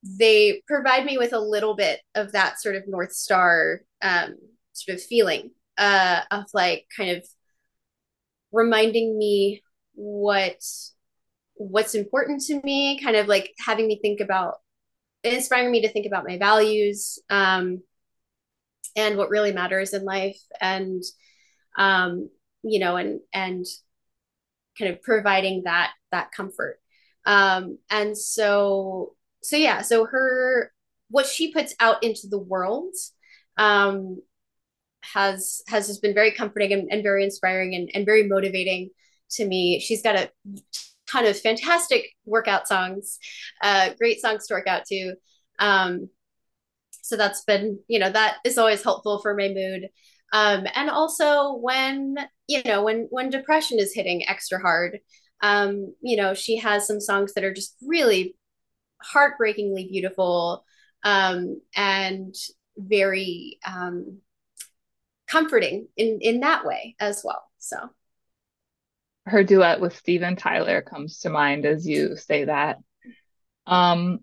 they 0.03 0.63
provide 0.67 1.05
me 1.05 1.17
with 1.17 1.33
a 1.33 1.39
little 1.39 1.75
bit 1.75 2.01
of 2.15 2.33
that 2.33 2.61
sort 2.61 2.77
of 2.77 2.87
north 2.87 3.13
star 3.13 3.81
um 4.03 4.35
sort 4.73 4.97
of 4.97 5.03
feeling 5.03 5.51
uh 5.79 6.21
of 6.31 6.45
like 6.53 6.87
kind 6.97 7.11
of 7.11 7.25
reminding 8.53 9.19
me 9.19 9.63
what 9.95 10.57
what's 11.55 11.95
important 11.95 12.43
to 12.43 12.61
me 12.63 13.01
kind 13.03 13.17
of 13.17 13.29
like 13.29 13.55
having 13.65 13.87
me 13.87 13.99
think 14.03 14.21
about 14.21 14.57
inspiring 15.25 15.71
me 15.71 15.83
to 15.83 15.93
think 15.93 16.07
about 16.07 16.27
my 16.27 16.39
values 16.39 17.19
um, 17.31 17.83
and 18.97 19.17
what 19.17 19.31
really 19.31 19.53
matters 19.53 19.95
in 19.95 20.05
life 20.05 20.39
and 20.61 21.03
um, 21.77 22.29
you 22.63 22.79
know 22.79 22.97
and 22.97 23.21
and 23.33 23.67
kind 24.79 24.93
of 24.93 25.03
providing 25.03 25.63
that 25.65 25.93
that 26.13 26.33
comfort. 26.33 26.81
Um, 27.27 27.79
and 27.91 28.17
so 28.17 29.15
so 29.43 29.57
yeah 29.57 29.83
so 29.83 30.05
her 30.07 30.73
what 31.09 31.27
she 31.27 31.53
puts 31.53 31.75
out 31.81 32.03
into 32.03 32.27
the 32.29 32.39
world 32.39 32.95
um, 33.57 34.21
has 35.03 35.63
has 35.69 35.87
just 35.87 36.03
been 36.03 36.15
very 36.15 36.33
comforting 36.33 36.73
and, 36.73 36.89
and 36.91 37.03
very 37.03 37.25
inspiring 37.25 37.75
and, 37.75 37.91
and 37.95 38.07
very 38.07 38.27
motivating 38.29 38.91
to 39.31 39.47
me. 39.47 39.81
She's 39.81 40.03
got 40.03 40.17
a 40.17 40.31
ton 41.15 41.27
of 41.27 41.39
fantastic 41.39 42.11
workout 42.25 42.67
songs, 42.67 43.19
uh, 43.63 43.91
great 43.99 44.21
songs 44.21 44.47
to 44.47 44.55
work 44.55 44.67
out 44.67 44.85
to. 44.87 45.15
Um, 45.59 46.09
so 47.03 47.17
that's 47.17 47.45
been, 47.45 47.79
you 47.87 47.99
know, 47.99 48.11
that 48.11 48.39
is 48.45 48.59
always 48.59 48.83
helpful 48.83 49.21
for 49.21 49.35
my 49.35 49.49
mood. 49.49 49.89
Um, 50.33 50.67
and 50.75 50.91
also 50.91 51.55
when, 51.55 52.17
you 52.49 52.63
know, 52.65 52.83
when 52.83 53.07
when 53.11 53.31
depression 53.31 53.79
is 53.79 53.95
hitting 53.95 54.27
extra 54.29 54.59
hard, 54.59 54.99
um, 55.43 55.95
you 56.01 56.17
know, 56.17 56.35
she 56.35 56.57
has 56.57 56.87
some 56.87 57.01
songs 57.01 57.35
that 57.35 57.45
are 57.45 57.55
just 57.55 57.77
really 57.83 58.35
heartbreakingly 59.03 59.89
beautiful 59.89 60.65
um, 61.05 61.61
and 61.77 62.35
very 62.77 63.59
um, 63.67 64.19
comforting 65.29 65.89
in 65.97 66.19
in 66.21 66.41
that 66.41 66.65
way 66.65 66.97
as 66.99 67.23
well. 67.23 67.45
So 67.59 67.77
her 69.27 69.43
duet 69.43 69.81
with 69.81 69.97
Steven 69.97 70.37
Tyler 70.37 70.83
comes 70.83 71.21
to 71.21 71.31
mind 71.31 71.65
as 71.65 71.87
you 71.87 72.17
say 72.17 72.45
that. 72.45 72.79
Um, 73.67 74.21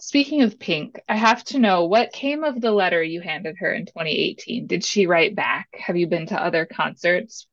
speaking 0.00 0.42
of 0.42 0.58
Pink, 0.58 1.00
I 1.08 1.16
have 1.16 1.44
to 1.44 1.58
know 1.58 1.84
what 1.84 2.12
came 2.12 2.44
of 2.44 2.60
the 2.60 2.72
letter 2.72 3.02
you 3.02 3.20
handed 3.20 3.56
her 3.58 3.72
in 3.72 3.86
2018. 3.86 4.66
Did 4.66 4.84
she 4.84 5.06
write 5.06 5.34
back? 5.34 5.68
Have 5.74 5.96
you 5.96 6.06
been 6.06 6.26
to 6.28 6.42
other 6.42 6.66
concerts? 6.66 7.46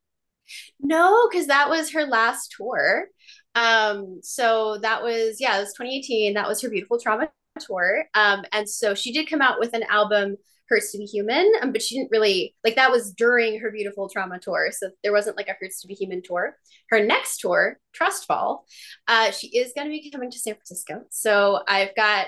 No, 0.79 1.27
because 1.29 1.47
that 1.47 1.69
was 1.69 1.91
her 1.91 2.05
last 2.05 2.53
tour. 2.57 3.07
Um, 3.55 4.19
so 4.23 4.77
that 4.81 5.03
was 5.03 5.38
yeah, 5.39 5.57
it 5.57 5.62
was 5.62 5.73
2018. 5.73 6.34
That 6.34 6.47
was 6.47 6.62
her 6.62 6.69
beautiful 6.69 6.99
trauma 6.99 7.29
tour. 7.60 8.05
Um, 8.13 8.43
and 8.51 8.69
so 8.69 8.95
she 8.95 9.12
did 9.12 9.29
come 9.29 9.41
out 9.41 9.60
with 9.60 9.73
an 9.73 9.84
album 9.84 10.38
Hurts 10.71 10.93
to 10.93 10.97
Be 10.97 11.05
Human, 11.05 11.51
um, 11.62 11.73
but 11.73 11.81
she 11.81 11.97
didn't 11.97 12.12
really 12.12 12.55
like 12.63 12.75
that 12.77 12.91
was 12.91 13.13
during 13.13 13.60
her 13.60 13.71
beautiful 13.71 14.07
trauma 14.07 14.39
tour. 14.39 14.69
So 14.71 14.89
there 15.03 15.12
wasn't 15.12 15.36
like 15.36 15.49
a 15.49 15.55
Hurts 15.60 15.81
to 15.81 15.88
Be 15.88 15.93
Human 15.93 16.23
tour. 16.23 16.55
Her 16.89 17.05
next 17.05 17.39
tour, 17.39 17.77
Trustfall, 17.93 18.60
uh, 19.07 19.31
she 19.31 19.47
is 19.47 19.73
going 19.75 19.88
to 19.88 19.91
be 19.91 20.10
coming 20.10 20.31
to 20.31 20.39
San 20.39 20.55
Francisco. 20.55 21.03
So 21.10 21.60
I've 21.67 21.93
got 21.95 22.27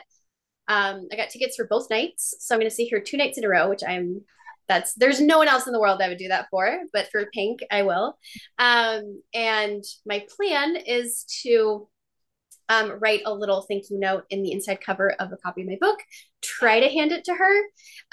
um, 0.67 1.08
I 1.12 1.15
got 1.15 1.29
tickets 1.29 1.56
for 1.56 1.67
both 1.67 1.89
nights. 1.89 2.36
So 2.39 2.53
I'm 2.53 2.60
going 2.60 2.69
to 2.69 2.75
see 2.75 2.89
her 2.89 2.99
two 2.99 3.17
nights 3.17 3.38
in 3.38 3.45
a 3.45 3.49
row, 3.49 3.69
which 3.69 3.84
I'm 3.88 4.21
that's 4.67 4.93
there's 4.93 5.19
no 5.19 5.38
one 5.38 5.47
else 5.47 5.67
in 5.67 5.73
the 5.73 5.79
world 5.79 6.01
I 6.01 6.10
would 6.10 6.17
do 6.17 6.29
that 6.29 6.47
for, 6.49 6.79
but 6.93 7.10
for 7.12 7.25
Pink, 7.34 7.60
I 7.71 7.84
will. 7.84 8.17
Um, 8.58 9.21
and 9.34 9.84
my 10.06 10.25
plan 10.36 10.75
is 10.75 11.25
to 11.43 11.88
um, 12.69 12.99
write 12.99 13.21
a 13.26 13.34
little 13.34 13.62
thank 13.62 13.89
you 13.89 13.99
note 13.99 14.23
in 14.30 14.43
the 14.43 14.52
inside 14.52 14.82
cover 14.82 15.12
of 15.19 15.32
a 15.32 15.38
copy 15.38 15.62
of 15.62 15.67
my 15.67 15.78
book, 15.80 15.99
try 16.41 16.80
to 16.80 16.89
hand 16.89 17.12
it 17.12 17.26
to 17.26 17.34
her. 17.34 17.62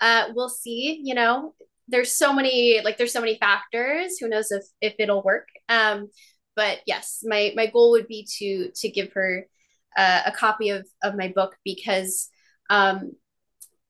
Uh, 0.01 0.29
we'll 0.35 0.49
see, 0.49 1.01
you 1.03 1.15
know, 1.15 1.55
there's 1.89 2.13
so 2.13 2.33
many, 2.33 2.81
like 2.85 2.99
there's 2.99 3.13
so 3.13 3.21
many 3.21 3.37
factors, 3.39 4.19
who 4.19 4.29
knows 4.29 4.51
if, 4.51 4.65
if 4.81 4.95
it'll 4.99 5.23
work. 5.23 5.49
Um, 5.69 6.09
but 6.57 6.81
yes, 6.87 7.21
my, 7.25 7.53
my 7.57 7.67
goal 7.67 7.93
would 7.93 8.07
be 8.07 8.27
to, 8.39 8.71
to 8.77 8.89
give 8.89 9.13
her 9.15 9.47
uh, 9.97 10.23
a 10.27 10.33
copy 10.33 10.71
of, 10.71 10.87
of 11.03 11.17
my 11.17 11.29
book 11.29 11.57
because, 11.65 12.29
um, 12.69 13.13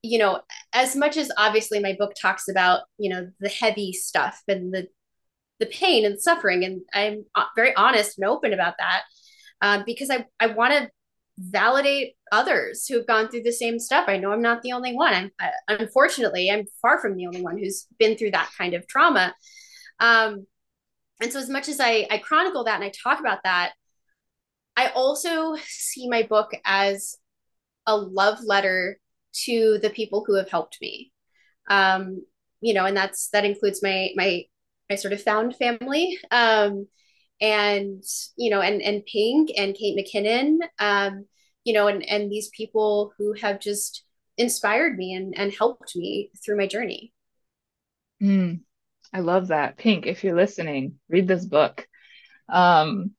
you 0.03 0.19
know, 0.19 0.41
as 0.73 0.97
much 0.97 1.17
as 1.17 1.31
obviously 1.37 1.81
my 1.81 1.95
book 1.99 2.13
talks 2.21 2.49
about, 2.49 2.81
you 2.97 3.11
know, 3.11 3.29
the 3.41 3.51
heavy 3.51 3.93
stuff 3.93 4.41
and 4.49 4.73
the, 4.73 4.89
the 5.59 5.67
pain 5.67 6.07
and 6.07 6.19
suffering, 6.19 6.65
and 6.65 6.81
I'm 6.95 7.27
uh, 7.35 7.45
very 7.55 7.77
honest 7.77 8.17
and 8.17 8.27
open 8.27 8.55
about 8.55 8.75
that 8.79 9.03
um, 9.61 9.85
because 9.87 10.11
I, 10.11 10.27
I 10.39 10.49
want 10.49 10.73
to 10.73 10.91
validate 11.39 12.15
others 12.33 12.87
who 12.87 12.97
have 12.97 13.07
gone 13.07 13.29
through 13.29 13.43
the 13.43 13.53
same 13.53 13.79
stuff. 13.79 14.05
I 14.09 14.19
know 14.19 14.33
I'm 14.33 14.43
not 14.43 14.63
the 14.63 14.73
only 14.73 14.95
one. 14.95 15.15
I'm 15.15 15.31
I, 15.41 15.51
unfortunately 15.69 16.51
I'm 16.51 16.67
far 16.83 17.01
from 17.01 17.17
the 17.17 17.27
only 17.27 17.43
one 17.43 17.59
who's 17.59 17.87
been 17.99 18.17
through 18.17 18.33
that 18.33 18.51
kind 18.57 18.75
of 18.75 18.87
trauma. 18.87 19.35
Um, 19.99 20.47
and 21.21 21.33
so 21.33 21.39
as 21.39 21.49
much 21.49 21.69
as 21.69 21.81
I, 21.81 22.07
I 22.11 22.19
chronicle 22.19 22.65
that 22.65 22.77
and 22.77 22.85
I 22.85 22.91
talk 22.91 23.21
about 23.21 23.41
that, 23.45 23.73
I 24.77 24.89
also 24.89 25.57
see 25.67 26.09
my 26.09 26.23
book 26.23 26.53
as 26.65 27.17
a 27.87 27.97
love 27.97 28.39
letter 28.43 28.99
to 29.45 29.79
the 29.83 29.91
people 29.91 30.25
who 30.27 30.35
have 30.35 30.49
helped 30.51 30.79
me. 30.81 31.13
Um, 31.69 32.25
you 32.61 32.75
know, 32.75 32.85
and 32.85 32.97
that's 32.97 33.29
that 33.31 33.45
includes 33.45 33.83
my 33.83 34.11
my 34.17 34.45
my 34.89 34.97
sort 34.97 35.13
of 35.13 35.23
found 35.23 35.57
family. 35.57 36.19
Um, 36.31 36.87
and 37.41 38.03
you 38.37 38.51
know 38.51 38.61
and 38.61 38.83
and 38.83 39.05
pink 39.07 39.51
and 39.57 39.75
kate 39.75 39.97
mckinnon 39.97 40.59
um 40.79 41.25
you 41.65 41.73
know 41.73 41.89
and 41.89 42.09
and 42.09 42.31
these 42.31 42.49
people 42.51 43.13
who 43.19 43.33
have 43.33 43.61
just 43.61 44.05
inspired 44.37 44.97
me 44.97 45.15
and 45.15 45.37
and 45.37 45.53
helped 45.53 45.95
me 45.97 46.31
through 46.45 46.57
my 46.57 46.67
journey. 46.67 47.13
Mm, 48.23 48.61
i 49.13 49.21
love 49.21 49.49
that. 49.49 49.77
Pink 49.77 50.07
if 50.07 50.25
you're 50.25 50.37
listening 50.37 50.99
read 51.09 51.29
this 51.29 51.45
book. 51.45 51.87
Um 52.49 53.13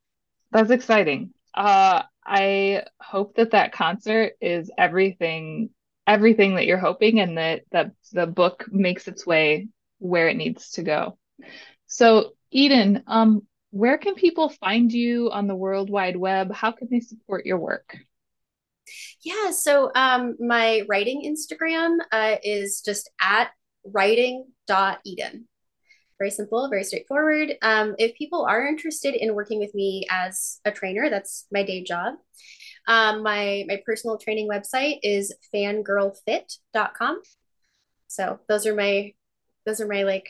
that's 0.51 0.71
exciting. 0.71 1.33
Uh 1.53 2.03
i 2.23 2.83
hope 2.99 3.35
that 3.35 3.51
that 3.51 3.71
concert 3.71 4.33
is 4.39 4.69
everything 4.77 5.71
everything 6.05 6.55
that 6.55 6.67
you're 6.67 6.77
hoping 6.77 7.19
and 7.19 7.37
that 7.37 7.61
that 7.71 7.91
the 8.11 8.27
book 8.27 8.65
makes 8.69 9.07
its 9.07 9.25
way 9.25 9.67
where 9.97 10.27
it 10.27 10.37
needs 10.37 10.71
to 10.71 10.83
go. 10.83 11.17
So 11.87 12.33
eden 12.51 13.03
um 13.07 13.41
where 13.71 13.97
can 13.97 14.15
people 14.15 14.49
find 14.49 14.91
you 14.91 15.31
on 15.31 15.47
the 15.47 15.55
World 15.55 15.89
Wide 15.89 16.17
Web? 16.17 16.53
How 16.53 16.71
can 16.71 16.89
they 16.91 16.99
support 16.99 17.45
your 17.45 17.57
work? 17.57 17.97
Yeah, 19.23 19.51
so 19.51 19.91
um, 19.95 20.35
my 20.39 20.83
writing 20.89 21.23
Instagram 21.23 21.97
uh, 22.11 22.35
is 22.43 22.81
just 22.81 23.09
at 23.21 23.51
writing.eden. 23.85 25.47
Very 26.19 26.31
simple, 26.31 26.69
very 26.69 26.83
straightforward. 26.83 27.53
Um, 27.61 27.95
if 27.97 28.15
people 28.15 28.45
are 28.45 28.67
interested 28.67 29.15
in 29.15 29.33
working 29.33 29.59
with 29.59 29.73
me 29.73 30.05
as 30.09 30.59
a 30.65 30.71
trainer, 30.71 31.09
that's 31.09 31.47
my 31.51 31.63
day 31.63 31.83
job. 31.83 32.15
Um, 32.87 33.23
my 33.23 33.63
my 33.67 33.81
personal 33.85 34.17
training 34.17 34.49
website 34.49 34.99
is 35.03 35.33
fangirlfit.com. 35.53 37.21
So 38.07 38.39
those 38.47 38.67
are 38.67 38.75
my 38.75 39.13
those 39.65 39.81
are 39.81 39.87
my 39.87 40.03
like 40.03 40.27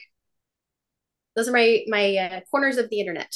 those 1.36 1.48
are 1.48 1.54
my 1.54 1.84
my 1.88 2.18
uh, 2.18 2.40
corners 2.50 2.78
of 2.78 2.90
the 2.90 3.00
internet. 3.00 3.32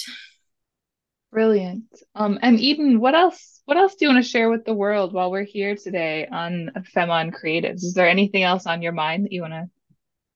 Brilliant. 1.32 1.86
Um, 2.14 2.40
and 2.42 2.60
Eden, 2.60 3.00
what 3.00 3.16
else 3.16 3.62
what 3.66 3.78
else 3.78 3.96
do 3.96 4.06
you 4.06 4.14
want 4.14 4.24
to 4.24 4.30
share 4.30 4.50
with 4.50 4.64
the 4.64 4.74
world 4.74 5.12
while 5.12 5.32
we're 5.32 5.44
here 5.44 5.76
today 5.76 6.28
on 6.28 6.72
Femme 6.94 7.32
Creatives? 7.32 7.84
Is 7.84 7.94
there 7.94 8.08
anything 8.08 8.44
else 8.44 8.66
on 8.66 8.82
your 8.82 8.92
mind 8.92 9.26
that 9.26 9.32
you 9.32 9.42
want 9.42 9.54
to 9.54 9.70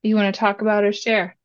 you 0.04 0.16
want 0.16 0.34
to 0.34 0.40
talk 0.40 0.62
about 0.62 0.84
or 0.84 0.92
share? 0.92 1.36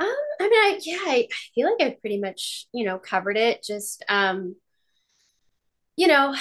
Um, 0.00 0.14
I 0.40 0.44
mean, 0.44 0.52
I, 0.52 0.80
yeah, 0.82 0.98
I, 1.00 1.28
I 1.30 1.36
feel 1.54 1.70
like 1.70 1.80
I've 1.80 2.00
pretty 2.00 2.20
much, 2.20 2.66
you 2.72 2.84
know, 2.84 2.98
covered 2.98 3.36
it. 3.36 3.64
Just, 3.64 4.04
um, 4.08 4.54
you 5.96 6.06
know, 6.06 6.34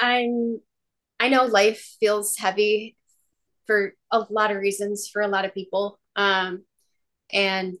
I'm, 0.00 0.60
I 1.18 1.28
know 1.28 1.44
life 1.46 1.96
feels 1.98 2.36
heavy 2.36 2.96
for 3.66 3.94
a 4.12 4.24
lot 4.30 4.50
of 4.50 4.58
reasons 4.58 5.08
for 5.12 5.20
a 5.20 5.28
lot 5.28 5.44
of 5.44 5.54
people. 5.54 5.98
Um, 6.14 6.62
and 7.32 7.76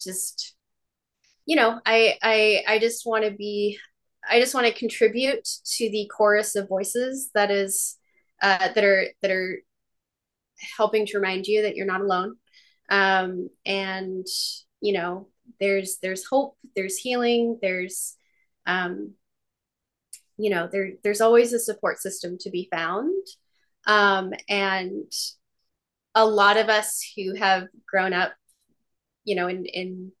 just, 0.00 0.54
you 1.46 1.56
know, 1.56 1.80
I, 1.84 2.16
I, 2.22 2.64
I 2.66 2.78
just 2.78 3.06
want 3.06 3.24
to 3.24 3.30
be, 3.30 3.78
I 4.28 4.40
just 4.40 4.54
want 4.54 4.66
to 4.66 4.72
contribute 4.72 5.48
to 5.76 5.90
the 5.90 6.10
chorus 6.14 6.56
of 6.56 6.68
voices 6.68 7.30
that 7.34 7.50
is, 7.50 7.96
uh, 8.42 8.72
that 8.72 8.84
are, 8.84 9.06
that 9.22 9.30
are 9.30 9.62
helping 10.76 11.06
to 11.06 11.18
remind 11.18 11.46
you 11.46 11.62
that 11.62 11.76
you're 11.76 11.86
not 11.86 12.00
alone. 12.00 12.36
Um, 12.90 13.48
and, 13.64 14.26
you 14.80 14.92
know, 14.92 15.28
there's, 15.58 15.98
there's 16.02 16.26
hope, 16.26 16.56
there's 16.74 16.96
healing, 16.96 17.58
there's, 17.62 18.16
um, 18.66 19.14
you 20.36 20.50
know, 20.50 20.68
there, 20.70 20.92
there's 21.02 21.20
always 21.20 21.52
a 21.52 21.58
support 21.58 21.98
system 21.98 22.38
to 22.40 22.50
be 22.50 22.68
found. 22.70 23.26
Um, 23.86 24.32
and 24.48 25.10
a 26.14 26.26
lot 26.26 26.56
of 26.56 26.68
us 26.68 27.00
who 27.16 27.34
have 27.34 27.66
grown 27.88 28.12
up, 28.12 28.32
you 29.24 29.34
know, 29.36 29.48
in, 29.48 29.64
in 29.66 30.12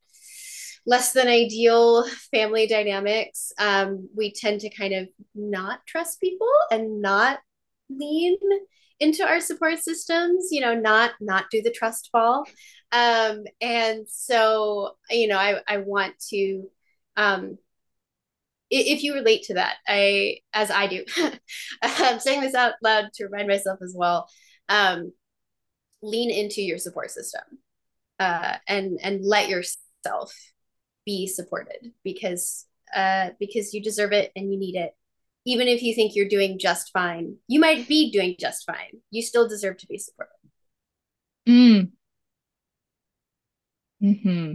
less 0.86 1.12
than 1.12 1.28
ideal 1.28 2.06
family 2.32 2.66
dynamics, 2.66 3.52
um, 3.58 4.08
we 4.16 4.32
tend 4.32 4.60
to 4.60 4.70
kind 4.70 4.94
of 4.94 5.08
not 5.34 5.80
trust 5.86 6.20
people 6.20 6.48
and 6.70 7.02
not 7.02 7.38
lean 7.88 8.36
into 9.00 9.26
our 9.26 9.40
support 9.40 9.78
systems 9.78 10.48
you 10.50 10.60
know 10.60 10.74
not 10.74 11.12
not 11.20 11.46
do 11.50 11.62
the 11.62 11.72
trust 11.72 12.10
fall 12.12 12.44
um 12.92 13.42
and 13.60 14.06
so 14.08 14.92
you 15.10 15.26
know 15.26 15.38
i 15.38 15.56
i 15.66 15.78
want 15.78 16.14
to 16.18 16.68
um 17.16 17.56
if 18.70 19.02
you 19.02 19.14
relate 19.14 19.42
to 19.42 19.54
that 19.54 19.76
i 19.88 20.36
as 20.52 20.70
i 20.70 20.86
do 20.86 21.04
i'm 21.82 22.20
saying 22.20 22.40
this 22.40 22.54
out 22.54 22.74
loud 22.82 23.06
to 23.14 23.24
remind 23.24 23.48
myself 23.48 23.78
as 23.82 23.94
well 23.96 24.28
um 24.68 25.12
lean 26.02 26.30
into 26.30 26.62
your 26.62 26.78
support 26.78 27.10
system 27.10 27.42
uh 28.18 28.56
and 28.66 28.98
and 29.02 29.24
let 29.24 29.48
yourself 29.48 30.34
be 31.04 31.26
supported 31.26 31.92
because 32.04 32.66
uh 32.94 33.30
because 33.38 33.74
you 33.74 33.82
deserve 33.82 34.12
it 34.12 34.32
and 34.34 34.52
you 34.52 34.58
need 34.58 34.76
it 34.76 34.94
even 35.44 35.68
if 35.68 35.82
you 35.82 35.94
think 35.94 36.14
you're 36.14 36.28
doing 36.28 36.58
just 36.58 36.92
fine, 36.92 37.36
you 37.48 37.60
might 37.60 37.88
be 37.88 38.10
doing 38.10 38.36
just 38.38 38.66
fine. 38.66 39.00
You 39.10 39.22
still 39.22 39.48
deserve 39.48 39.78
to 39.78 39.86
be 39.86 39.98
supported. 39.98 40.34
Mm. 41.48 41.90
Hmm. 44.00 44.52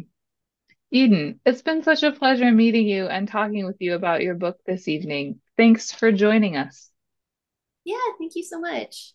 Eden, 0.91 1.39
it's 1.45 1.61
been 1.61 1.83
such 1.83 2.03
a 2.03 2.11
pleasure 2.11 2.51
meeting 2.51 2.87
you 2.87 3.07
and 3.07 3.27
talking 3.27 3.65
with 3.65 3.77
you 3.79 3.95
about 3.95 4.21
your 4.21 4.35
book 4.35 4.57
this 4.65 4.87
evening. 4.87 5.39
Thanks 5.57 5.91
for 5.91 6.11
joining 6.11 6.55
us. 6.55 6.89
Yeah, 7.83 7.97
thank 8.17 8.35
you 8.35 8.43
so 8.43 8.59
much. 8.59 9.13